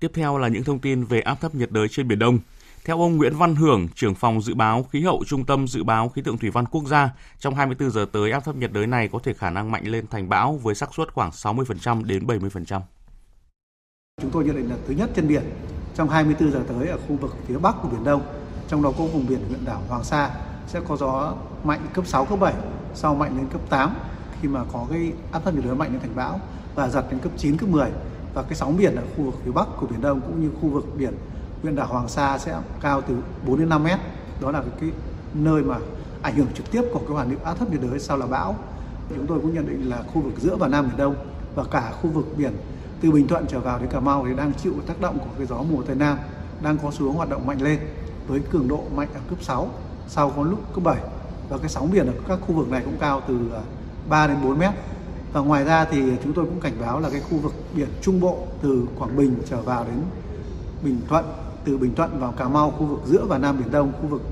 Tiếp 0.00 0.10
theo 0.14 0.38
là 0.38 0.48
những 0.48 0.64
thông 0.64 0.78
tin 0.78 1.04
về 1.04 1.20
áp 1.20 1.36
thấp 1.40 1.54
nhiệt 1.54 1.70
đới 1.72 1.88
trên 1.90 2.08
Biển 2.08 2.18
Đông. 2.18 2.38
Theo 2.84 3.00
ông 3.00 3.16
Nguyễn 3.16 3.36
Văn 3.36 3.56
Hưởng, 3.56 3.88
trưởng 3.94 4.14
phòng 4.14 4.40
dự 4.42 4.54
báo 4.54 4.82
khí 4.82 5.02
hậu 5.02 5.24
Trung 5.26 5.44
tâm 5.44 5.68
Dự 5.68 5.84
báo 5.84 6.08
Khí 6.08 6.22
tượng 6.22 6.38
Thủy 6.38 6.50
văn 6.50 6.66
Quốc 6.66 6.84
gia, 6.86 7.10
trong 7.38 7.54
24 7.54 7.90
giờ 7.90 8.06
tới 8.12 8.30
áp 8.32 8.44
thấp 8.44 8.56
nhiệt 8.56 8.72
đới 8.72 8.86
này 8.86 9.08
có 9.12 9.18
thể 9.22 9.32
khả 9.32 9.50
năng 9.50 9.70
mạnh 9.70 9.86
lên 9.86 10.06
thành 10.06 10.28
bão 10.28 10.58
với 10.62 10.74
xác 10.74 10.94
suất 10.94 11.12
khoảng 11.12 11.30
60% 11.30 12.04
đến 12.04 12.26
70%. 12.26 12.80
Chúng 14.22 14.30
tôi 14.30 14.44
nhận 14.44 14.56
định 14.56 14.70
là 14.70 14.76
thứ 14.88 14.94
nhất 14.94 15.10
trên 15.16 15.28
biển, 15.28 15.42
trong 15.94 16.08
24 16.08 16.52
giờ 16.52 16.62
tới 16.68 16.88
ở 16.88 16.98
khu 17.08 17.16
vực 17.16 17.36
phía 17.46 17.58
bắc 17.58 17.74
của 17.82 17.88
Biển 17.88 18.04
Đông, 18.04 18.22
trong 18.68 18.82
đó 18.82 18.92
có 18.98 19.04
vùng 19.04 19.26
biển 19.28 19.40
huyện 19.48 19.64
đảo 19.64 19.82
Hoàng 19.88 20.04
Sa 20.04 20.30
sẽ 20.66 20.80
có 20.88 20.96
gió 20.96 21.34
mạnh 21.64 21.80
cấp 21.94 22.06
6, 22.06 22.24
cấp 22.24 22.38
7, 22.40 22.54
sau 22.94 23.14
mạnh 23.14 23.36
lên 23.36 23.46
cấp 23.52 23.60
8 23.70 23.94
khi 24.42 24.48
mà 24.48 24.60
có 24.72 24.86
cái 24.90 25.12
áp 25.32 25.40
thấp 25.44 25.54
nhiệt 25.54 25.64
đới 25.64 25.74
mạnh 25.74 25.92
lên 25.92 26.00
thành 26.00 26.16
bão 26.16 26.40
và 26.74 26.88
giật 26.88 27.04
đến 27.10 27.20
cấp 27.20 27.32
9, 27.36 27.56
cấp 27.56 27.68
10 27.68 27.90
và 28.34 28.42
cái 28.42 28.54
sóng 28.54 28.76
biển 28.76 28.96
ở 28.96 29.02
khu 29.16 29.24
vực 29.24 29.34
phía 29.44 29.52
bắc 29.52 29.68
của 29.80 29.86
Biển 29.86 30.00
Đông 30.00 30.20
cũng 30.20 30.40
như 30.40 30.50
khu 30.60 30.68
vực 30.68 30.84
biển 30.98 31.14
huyện 31.62 31.76
đảo 31.76 31.86
Hoàng 31.86 32.08
Sa 32.08 32.38
sẽ 32.38 32.58
cao 32.80 33.02
từ 33.08 33.16
4 33.46 33.58
đến 33.58 33.68
5 33.68 33.84
mét. 33.84 33.98
Đó 34.40 34.50
là 34.50 34.62
cái 34.80 34.90
nơi 35.34 35.62
mà 35.62 35.76
ảnh 36.22 36.36
hưởng 36.36 36.46
trực 36.54 36.70
tiếp 36.70 36.82
của 36.92 36.98
cái 36.98 37.08
hoàn 37.08 37.30
lưu 37.30 37.38
áp 37.44 37.54
thấp 37.54 37.70
nhiệt 37.70 37.80
đới 37.90 37.98
sau 37.98 38.16
là 38.16 38.26
bão. 38.26 38.56
Chúng 39.16 39.26
tôi 39.26 39.40
cũng 39.40 39.54
nhận 39.54 39.66
định 39.66 39.90
là 39.90 40.02
khu 40.14 40.20
vực 40.20 40.32
giữa 40.38 40.56
và 40.56 40.68
Nam 40.68 40.86
Biển 40.88 40.96
Đông 40.96 41.14
và 41.54 41.64
cả 41.70 41.92
khu 42.02 42.10
vực 42.10 42.26
biển 42.36 42.52
từ 43.00 43.10
Bình 43.10 43.28
Thuận 43.28 43.46
trở 43.48 43.60
vào 43.60 43.78
đến 43.78 43.88
Cà 43.88 44.00
Mau 44.00 44.24
thì 44.28 44.34
đang 44.36 44.52
chịu 44.52 44.74
tác 44.86 45.00
động 45.00 45.18
của 45.18 45.30
cái 45.38 45.46
gió 45.46 45.56
mùa 45.70 45.82
Tây 45.82 45.96
Nam 45.96 46.18
đang 46.62 46.78
có 46.78 46.90
xu 46.90 47.04
hướng 47.04 47.14
hoạt 47.14 47.28
động 47.28 47.46
mạnh 47.46 47.62
lên 47.62 47.78
với 48.26 48.40
cường 48.50 48.68
độ 48.68 48.84
mạnh 48.94 49.08
ở 49.14 49.20
cấp 49.30 49.38
6, 49.42 49.68
sau 50.08 50.30
có 50.30 50.42
lúc 50.42 50.74
cấp 50.74 50.84
7 50.84 50.96
và 51.48 51.58
cái 51.58 51.68
sóng 51.68 51.90
biển 51.92 52.06
ở 52.06 52.12
các 52.28 52.38
khu 52.40 52.54
vực 52.54 52.70
này 52.70 52.82
cũng 52.84 52.96
cao 53.00 53.22
từ 53.28 53.38
à, 53.54 53.62
3 54.08 54.26
đến 54.26 54.36
4 54.42 54.58
mét. 54.58 54.74
Và 55.32 55.40
ngoài 55.40 55.64
ra 55.64 55.84
thì 55.84 56.02
chúng 56.24 56.32
tôi 56.32 56.44
cũng 56.44 56.60
cảnh 56.60 56.72
báo 56.80 57.00
là 57.00 57.10
cái 57.10 57.20
khu 57.20 57.38
vực 57.38 57.52
biển 57.74 57.88
Trung 58.02 58.20
Bộ 58.20 58.38
từ 58.62 58.86
Quảng 58.98 59.16
Bình 59.16 59.36
trở 59.50 59.62
vào 59.62 59.84
đến 59.84 60.02
Bình 60.82 61.00
Thuận 61.08 61.24
từ 61.64 61.78
Bình 61.78 61.94
Thuận 61.94 62.20
vào 62.20 62.32
Cà 62.32 62.48
Mau, 62.48 62.70
khu 62.70 62.86
vực 62.86 63.00
giữa 63.06 63.26
và 63.26 63.38
Nam 63.38 63.58
Biển 63.58 63.70
Đông, 63.70 63.92
khu 64.02 64.08
vực 64.08 64.22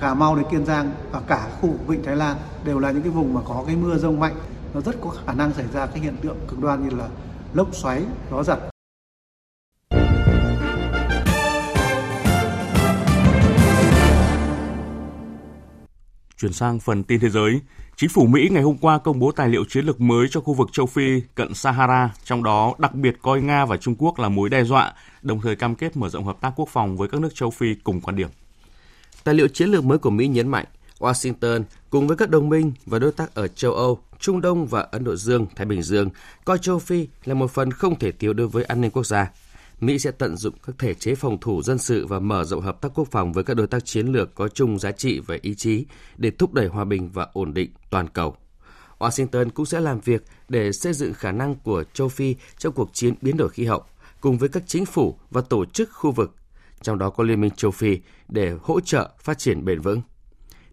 Cà 0.00 0.14
Mau 0.14 0.36
đến 0.36 0.44
Kiên 0.50 0.64
Giang 0.64 0.92
và 1.10 1.20
cả 1.20 1.50
khu 1.60 1.68
vực 1.68 1.86
Vịnh 1.86 2.02
Thái 2.02 2.16
Lan 2.16 2.36
đều 2.64 2.78
là 2.78 2.90
những 2.90 3.02
cái 3.02 3.12
vùng 3.12 3.34
mà 3.34 3.40
có 3.48 3.64
cái 3.66 3.76
mưa 3.76 3.96
rông 3.98 4.20
mạnh, 4.20 4.34
nó 4.74 4.80
rất 4.80 4.96
có 5.00 5.10
khả 5.10 5.32
năng 5.32 5.52
xảy 5.52 5.66
ra 5.72 5.86
các 5.86 6.02
hiện 6.02 6.16
tượng 6.22 6.36
cực 6.48 6.60
đoan 6.60 6.88
như 6.88 6.96
là 6.96 7.08
lốc 7.54 7.74
xoáy, 7.74 8.02
gió 8.30 8.42
giật. 8.42 8.58
Chuyển 16.36 16.52
sang 16.52 16.80
phần 16.80 17.04
tin 17.04 17.20
thế 17.20 17.28
giới, 17.28 17.60
chính 18.00 18.10
phủ 18.10 18.26
Mỹ 18.26 18.48
ngày 18.52 18.62
hôm 18.62 18.76
qua 18.76 18.98
công 18.98 19.18
bố 19.18 19.32
tài 19.32 19.48
liệu 19.48 19.64
chiến 19.64 19.86
lược 19.86 20.00
mới 20.00 20.26
cho 20.30 20.40
khu 20.40 20.54
vực 20.54 20.68
châu 20.72 20.86
Phi 20.86 21.20
cận 21.34 21.54
Sahara, 21.54 22.14
trong 22.24 22.42
đó 22.42 22.74
đặc 22.78 22.94
biệt 22.94 23.16
coi 23.22 23.40
Nga 23.40 23.64
và 23.64 23.76
Trung 23.76 23.94
Quốc 23.98 24.18
là 24.18 24.28
mối 24.28 24.48
đe 24.48 24.64
dọa, 24.64 24.92
đồng 25.22 25.40
thời 25.40 25.56
cam 25.56 25.74
kết 25.74 25.96
mở 25.96 26.08
rộng 26.08 26.24
hợp 26.24 26.40
tác 26.40 26.52
quốc 26.56 26.68
phòng 26.68 26.96
với 26.96 27.08
các 27.08 27.20
nước 27.20 27.34
châu 27.34 27.50
Phi 27.50 27.74
cùng 27.74 28.00
quan 28.00 28.16
điểm. 28.16 28.28
Tài 29.24 29.34
liệu 29.34 29.48
chiến 29.48 29.68
lược 29.68 29.84
mới 29.84 29.98
của 29.98 30.10
Mỹ 30.10 30.26
nhấn 30.28 30.48
mạnh 30.48 30.64
Washington 30.98 31.62
cùng 31.90 32.08
với 32.08 32.16
các 32.16 32.30
đồng 32.30 32.48
minh 32.48 32.72
và 32.86 32.98
đối 32.98 33.12
tác 33.12 33.34
ở 33.34 33.48
châu 33.48 33.72
Âu, 33.72 33.98
Trung 34.20 34.40
Đông 34.40 34.66
và 34.66 34.80
Ấn 34.90 35.04
Độ 35.04 35.16
Dương, 35.16 35.46
Thái 35.56 35.66
Bình 35.66 35.82
Dương 35.82 36.10
coi 36.44 36.58
châu 36.58 36.78
Phi 36.78 37.08
là 37.24 37.34
một 37.34 37.50
phần 37.50 37.70
không 37.70 37.98
thể 37.98 38.12
thiếu 38.12 38.32
đối 38.32 38.48
với 38.48 38.64
an 38.64 38.80
ninh 38.80 38.90
quốc 38.90 39.06
gia. 39.06 39.30
Mỹ 39.80 39.98
sẽ 39.98 40.10
tận 40.10 40.36
dụng 40.36 40.54
các 40.66 40.74
thể 40.78 40.94
chế 40.94 41.14
phòng 41.14 41.40
thủ 41.40 41.62
dân 41.62 41.78
sự 41.78 42.06
và 42.06 42.18
mở 42.18 42.44
rộng 42.44 42.60
hợp 42.60 42.80
tác 42.80 42.88
quốc 42.94 43.08
phòng 43.10 43.32
với 43.32 43.44
các 43.44 43.54
đối 43.54 43.66
tác 43.66 43.84
chiến 43.84 44.06
lược 44.06 44.34
có 44.34 44.48
chung 44.48 44.78
giá 44.78 44.92
trị 44.92 45.20
và 45.20 45.36
ý 45.42 45.54
chí 45.54 45.86
để 46.16 46.30
thúc 46.30 46.54
đẩy 46.54 46.66
hòa 46.66 46.84
bình 46.84 47.10
và 47.12 47.28
ổn 47.32 47.54
định 47.54 47.70
toàn 47.90 48.08
cầu. 48.08 48.36
Washington 48.98 49.50
cũng 49.50 49.66
sẽ 49.66 49.80
làm 49.80 50.00
việc 50.00 50.24
để 50.48 50.72
xây 50.72 50.92
dựng 50.92 51.14
khả 51.14 51.32
năng 51.32 51.54
của 51.54 51.84
châu 51.92 52.08
Phi 52.08 52.36
trong 52.58 52.72
cuộc 52.72 52.90
chiến 52.92 53.14
biến 53.22 53.36
đổi 53.36 53.48
khí 53.48 53.64
hậu, 53.64 53.82
cùng 54.20 54.38
với 54.38 54.48
các 54.48 54.62
chính 54.66 54.86
phủ 54.86 55.18
và 55.30 55.40
tổ 55.40 55.64
chức 55.64 55.90
khu 55.92 56.12
vực, 56.12 56.34
trong 56.82 56.98
đó 56.98 57.10
có 57.10 57.24
Liên 57.24 57.40
minh 57.40 57.50
châu 57.50 57.70
Phi, 57.70 57.98
để 58.28 58.54
hỗ 58.62 58.80
trợ 58.80 59.10
phát 59.22 59.38
triển 59.38 59.64
bền 59.64 59.80
vững. 59.80 60.02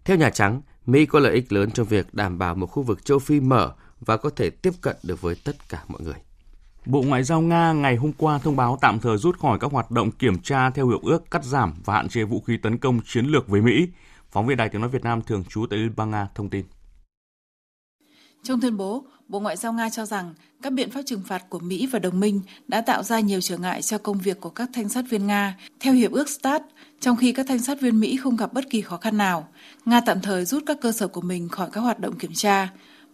Theo 0.04 0.16
Nhà 0.16 0.30
Trắng, 0.30 0.62
Mỹ 0.86 1.06
có 1.06 1.18
lợi 1.18 1.34
ích 1.34 1.52
lớn 1.52 1.70
trong 1.70 1.86
việc 1.86 2.14
đảm 2.14 2.38
bảo 2.38 2.54
một 2.54 2.66
khu 2.66 2.82
vực 2.82 3.04
châu 3.04 3.18
Phi 3.18 3.40
mở 3.40 3.74
và 4.00 4.16
có 4.16 4.30
thể 4.30 4.50
tiếp 4.50 4.72
cận 4.80 4.96
được 5.02 5.20
với 5.20 5.34
tất 5.44 5.68
cả 5.68 5.84
mọi 5.88 6.02
người. 6.02 6.14
Bộ 6.86 7.02
Ngoại 7.02 7.24
giao 7.24 7.40
Nga 7.40 7.72
ngày 7.72 7.96
hôm 7.96 8.12
qua 8.12 8.38
thông 8.38 8.56
báo 8.56 8.78
tạm 8.80 9.00
thời 9.00 9.18
rút 9.18 9.38
khỏi 9.38 9.58
các 9.58 9.72
hoạt 9.72 9.90
động 9.90 10.10
kiểm 10.10 10.38
tra 10.38 10.70
theo 10.70 10.88
hiệp 10.88 11.02
ước 11.02 11.30
cắt 11.30 11.44
giảm 11.44 11.74
và 11.84 11.94
hạn 11.94 12.08
chế 12.08 12.24
vũ 12.24 12.40
khí 12.40 12.56
tấn 12.62 12.78
công 12.78 13.00
chiến 13.06 13.26
lược 13.26 13.48
với 13.48 13.60
Mỹ. 13.60 13.88
Phóng 14.30 14.46
viên 14.46 14.56
Đài 14.56 14.68
Tiếng 14.68 14.80
Nói 14.80 14.90
Việt 14.90 15.04
Nam 15.04 15.22
thường 15.22 15.44
trú 15.44 15.66
tại 15.70 15.78
Liên 15.78 15.92
bang 15.96 16.10
Nga 16.10 16.28
thông 16.34 16.50
tin. 16.50 16.64
Trong 18.42 18.60
tuyên 18.60 18.76
bố, 18.76 19.04
Bộ 19.28 19.40
Ngoại 19.40 19.56
giao 19.56 19.72
Nga 19.72 19.90
cho 19.90 20.06
rằng 20.06 20.34
các 20.62 20.72
biện 20.72 20.90
pháp 20.90 21.02
trừng 21.06 21.22
phạt 21.26 21.44
của 21.48 21.58
Mỹ 21.58 21.86
và 21.86 21.98
đồng 21.98 22.20
minh 22.20 22.40
đã 22.68 22.80
tạo 22.80 23.02
ra 23.02 23.20
nhiều 23.20 23.40
trở 23.40 23.58
ngại 23.58 23.82
cho 23.82 23.98
công 23.98 24.18
việc 24.18 24.40
của 24.40 24.50
các 24.50 24.70
thanh 24.74 24.88
sát 24.88 25.04
viên 25.10 25.26
Nga 25.26 25.56
theo 25.80 25.94
hiệp 25.94 26.12
ước 26.12 26.28
START, 26.28 26.62
trong 27.00 27.16
khi 27.16 27.32
các 27.32 27.46
thanh 27.48 27.58
sát 27.58 27.80
viên 27.80 28.00
Mỹ 28.00 28.16
không 28.16 28.36
gặp 28.36 28.52
bất 28.52 28.64
kỳ 28.70 28.80
khó 28.80 28.96
khăn 28.96 29.16
nào. 29.16 29.48
Nga 29.84 30.00
tạm 30.00 30.20
thời 30.20 30.44
rút 30.44 30.62
các 30.66 30.78
cơ 30.80 30.92
sở 30.92 31.08
của 31.08 31.20
mình 31.20 31.48
khỏi 31.48 31.68
các 31.72 31.80
hoạt 31.80 31.98
động 31.98 32.18
kiểm 32.18 32.32
tra. 32.34 32.68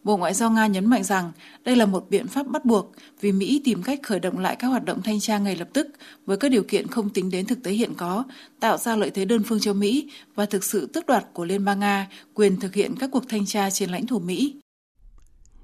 Bộ 0.04 0.16
Ngoại 0.16 0.34
giao 0.34 0.50
Nga 0.50 0.66
nhấn 0.66 0.86
mạnh 0.86 1.04
rằng 1.04 1.32
đây 1.64 1.76
là 1.76 1.86
một 1.86 2.06
biện 2.10 2.28
pháp 2.28 2.46
bắt 2.46 2.64
buộc 2.64 2.92
vì 3.20 3.32
Mỹ 3.32 3.60
tìm 3.64 3.82
cách 3.82 4.00
khởi 4.02 4.20
động 4.20 4.38
lại 4.38 4.56
các 4.58 4.68
hoạt 4.68 4.84
động 4.84 5.02
thanh 5.02 5.20
tra 5.20 5.38
ngay 5.38 5.56
lập 5.56 5.68
tức 5.72 5.88
với 6.26 6.36
các 6.36 6.50
điều 6.50 6.62
kiện 6.62 6.86
không 6.86 7.10
tính 7.10 7.30
đến 7.30 7.46
thực 7.46 7.62
tế 7.62 7.70
hiện 7.70 7.94
có, 7.96 8.24
tạo 8.60 8.76
ra 8.76 8.96
lợi 8.96 9.10
thế 9.10 9.24
đơn 9.24 9.42
phương 9.42 9.60
cho 9.60 9.72
Mỹ 9.72 10.10
và 10.34 10.46
thực 10.46 10.64
sự 10.64 10.86
tước 10.86 11.06
đoạt 11.06 11.24
của 11.32 11.44
Liên 11.44 11.64
bang 11.64 11.80
Nga 11.80 12.08
quyền 12.34 12.60
thực 12.60 12.74
hiện 12.74 12.94
các 13.00 13.10
cuộc 13.12 13.22
thanh 13.28 13.46
tra 13.46 13.70
trên 13.70 13.90
lãnh 13.90 14.06
thổ 14.06 14.18
Mỹ. 14.18 14.54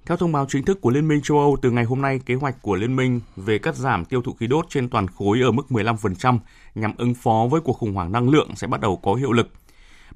Theo 0.07 0.17
thông 0.17 0.33
báo 0.33 0.47
chính 0.49 0.65
thức 0.65 0.81
của 0.81 0.91
Liên 0.91 1.09
minh 1.09 1.21
châu 1.23 1.39
Âu, 1.39 1.57
từ 1.63 1.71
ngày 1.71 1.85
hôm 1.85 2.03
nay, 2.03 2.21
kế 2.27 2.35
hoạch 2.35 2.63
của 2.63 2.77
Liên 2.77 2.97
minh 2.97 3.21
về 3.37 3.59
cắt 3.59 3.77
giảm 3.77 4.05
tiêu 4.05 4.23
thụ 4.23 4.33
khí 4.33 4.47
đốt 4.47 4.67
trên 4.69 4.89
toàn 4.89 5.07
khối 5.07 5.41
ở 5.41 5.53
mức 5.53 5.67
15% 5.69 6.39
nhằm 6.75 6.93
ứng 6.99 7.15
phó 7.15 7.47
với 7.51 7.61
cuộc 7.61 7.73
khủng 7.73 7.95
hoảng 7.95 8.13
năng 8.13 8.29
lượng 8.29 8.51
sẽ 8.57 8.67
bắt 8.67 8.81
đầu 8.81 8.97
có 8.97 9.15
hiệu 9.15 9.33
lực. 9.33 9.49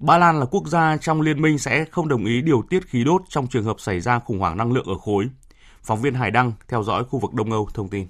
Ba 0.03 0.19
Lan 0.19 0.41
là 0.41 0.47
quốc 0.47 0.67
gia 0.67 0.97
trong 0.97 1.21
liên 1.21 1.43
minh 1.43 1.59
sẽ 1.59 1.85
không 1.85 2.09
đồng 2.09 2.25
ý 2.25 2.43
điều 2.43 2.63
tiết 2.71 2.87
khí 2.87 3.05
đốt 3.05 3.23
trong 3.29 3.47
trường 3.47 3.65
hợp 3.65 3.81
xảy 3.81 4.01
ra 4.01 4.19
khủng 4.19 4.39
hoảng 4.39 4.57
năng 4.57 4.73
lượng 4.73 4.87
ở 4.87 4.95
khối. 4.95 5.29
Phóng 5.83 6.01
viên 6.01 6.15
Hải 6.15 6.31
Đăng 6.31 6.53
theo 6.69 6.83
dõi 6.83 7.05
khu 7.05 7.19
vực 7.19 7.35
Đông 7.35 7.53
Âu 7.53 7.69
thông 7.75 7.89
tin. 7.89 8.07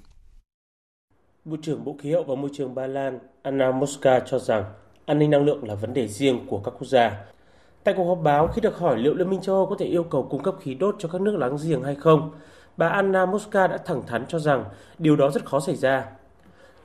Bộ 1.45 1.57
trưởng 1.61 1.83
Bộ 1.83 1.95
Khí 2.01 2.11
hậu 2.11 2.23
và 2.23 2.35
Môi 2.35 2.49
trường 2.53 2.75
Ba 2.75 2.87
Lan 2.87 3.19
Anna 3.41 3.71
Moska 3.71 4.19
cho 4.19 4.39
rằng 4.39 4.63
an 5.05 5.19
ninh 5.19 5.29
năng 5.29 5.45
lượng 5.45 5.67
là 5.67 5.75
vấn 5.75 5.93
đề 5.93 6.07
riêng 6.07 6.39
của 6.47 6.59
các 6.59 6.71
quốc 6.71 6.87
gia. 6.87 7.21
Tại 7.83 7.93
cuộc 7.97 8.07
họp 8.07 8.23
báo 8.23 8.47
khi 8.47 8.61
được 8.61 8.77
hỏi 8.77 8.97
liệu 8.97 9.13
Liên 9.13 9.29
minh 9.29 9.41
châu 9.41 9.55
Âu 9.55 9.65
có 9.65 9.75
thể 9.79 9.85
yêu 9.85 10.03
cầu 10.03 10.27
cung 10.29 10.43
cấp 10.43 10.55
khí 10.61 10.73
đốt 10.73 10.95
cho 10.99 11.09
các 11.09 11.21
nước 11.21 11.35
láng 11.35 11.57
giềng 11.63 11.83
hay 11.83 11.95
không, 11.95 12.31
bà 12.77 12.87
Anna 12.87 13.25
Moska 13.25 13.67
đã 13.67 13.77
thẳng 13.77 14.01
thắn 14.07 14.25
cho 14.27 14.39
rằng 14.39 14.65
điều 14.97 15.15
đó 15.15 15.31
rất 15.31 15.45
khó 15.45 15.59
xảy 15.59 15.75
ra 15.75 16.05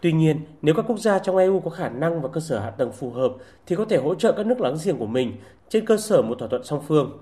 Tuy 0.01 0.13
nhiên, 0.13 0.41
nếu 0.63 0.75
các 0.75 0.85
quốc 0.89 0.99
gia 0.99 1.19
trong 1.19 1.37
EU 1.37 1.61
có 1.61 1.71
khả 1.71 1.89
năng 1.89 2.23
và 2.23 2.29
cơ 2.33 2.41
sở 2.41 2.59
hạ 2.59 2.71
tầng 2.71 2.93
phù 2.93 3.11
hợp 3.11 3.33
thì 3.67 3.77
có 3.77 3.85
thể 3.85 3.97
hỗ 3.97 4.15
trợ 4.15 4.33
các 4.33 4.47
nước 4.47 4.61
láng 4.61 4.77
giềng 4.85 4.99
của 4.99 5.07
mình 5.07 5.37
trên 5.69 5.87
cơ 5.87 5.97
sở 5.97 6.23
một 6.23 6.39
thỏa 6.39 6.49
thuận 6.49 6.65
song 6.65 6.83
phương. 6.89 7.19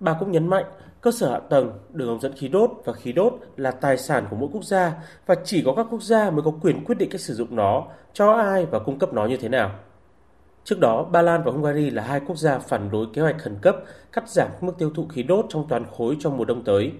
Bà 0.00 0.16
cũng 0.20 0.32
nhấn 0.32 0.48
mạnh, 0.48 0.64
cơ 1.00 1.10
sở 1.10 1.30
hạ 1.30 1.38
tầng, 1.38 1.78
đường 1.92 2.08
ống 2.08 2.20
dẫn 2.20 2.32
khí 2.36 2.48
đốt 2.48 2.70
và 2.84 2.92
khí 2.92 3.12
đốt 3.12 3.34
là 3.56 3.70
tài 3.70 3.98
sản 3.98 4.26
của 4.30 4.36
mỗi 4.36 4.48
quốc 4.52 4.64
gia 4.64 4.92
và 5.26 5.34
chỉ 5.44 5.62
có 5.66 5.74
các 5.74 5.86
quốc 5.90 6.02
gia 6.02 6.30
mới 6.30 6.42
có 6.42 6.52
quyền 6.62 6.84
quyết 6.84 6.98
định 6.98 7.10
cách 7.10 7.20
sử 7.20 7.34
dụng 7.34 7.56
nó, 7.56 7.84
cho 8.12 8.32
ai 8.32 8.66
và 8.66 8.78
cung 8.78 8.98
cấp 8.98 9.12
nó 9.12 9.26
như 9.26 9.36
thế 9.36 9.48
nào. 9.48 9.70
Trước 10.64 10.78
đó, 10.80 11.04
Ba 11.04 11.22
Lan 11.22 11.42
và 11.44 11.52
Hungary 11.52 11.90
là 11.90 12.02
hai 12.02 12.20
quốc 12.26 12.36
gia 12.36 12.58
phản 12.58 12.90
đối 12.90 13.06
kế 13.14 13.22
hoạch 13.22 13.38
khẩn 13.38 13.58
cấp 13.62 13.76
cắt 14.12 14.28
giảm 14.28 14.48
mức 14.60 14.72
tiêu 14.78 14.90
thụ 14.94 15.06
khí 15.06 15.22
đốt 15.22 15.46
trong 15.48 15.66
toàn 15.68 15.84
khối 15.96 16.16
trong 16.20 16.36
mùa 16.36 16.44
đông 16.44 16.64
tới. 16.64 16.92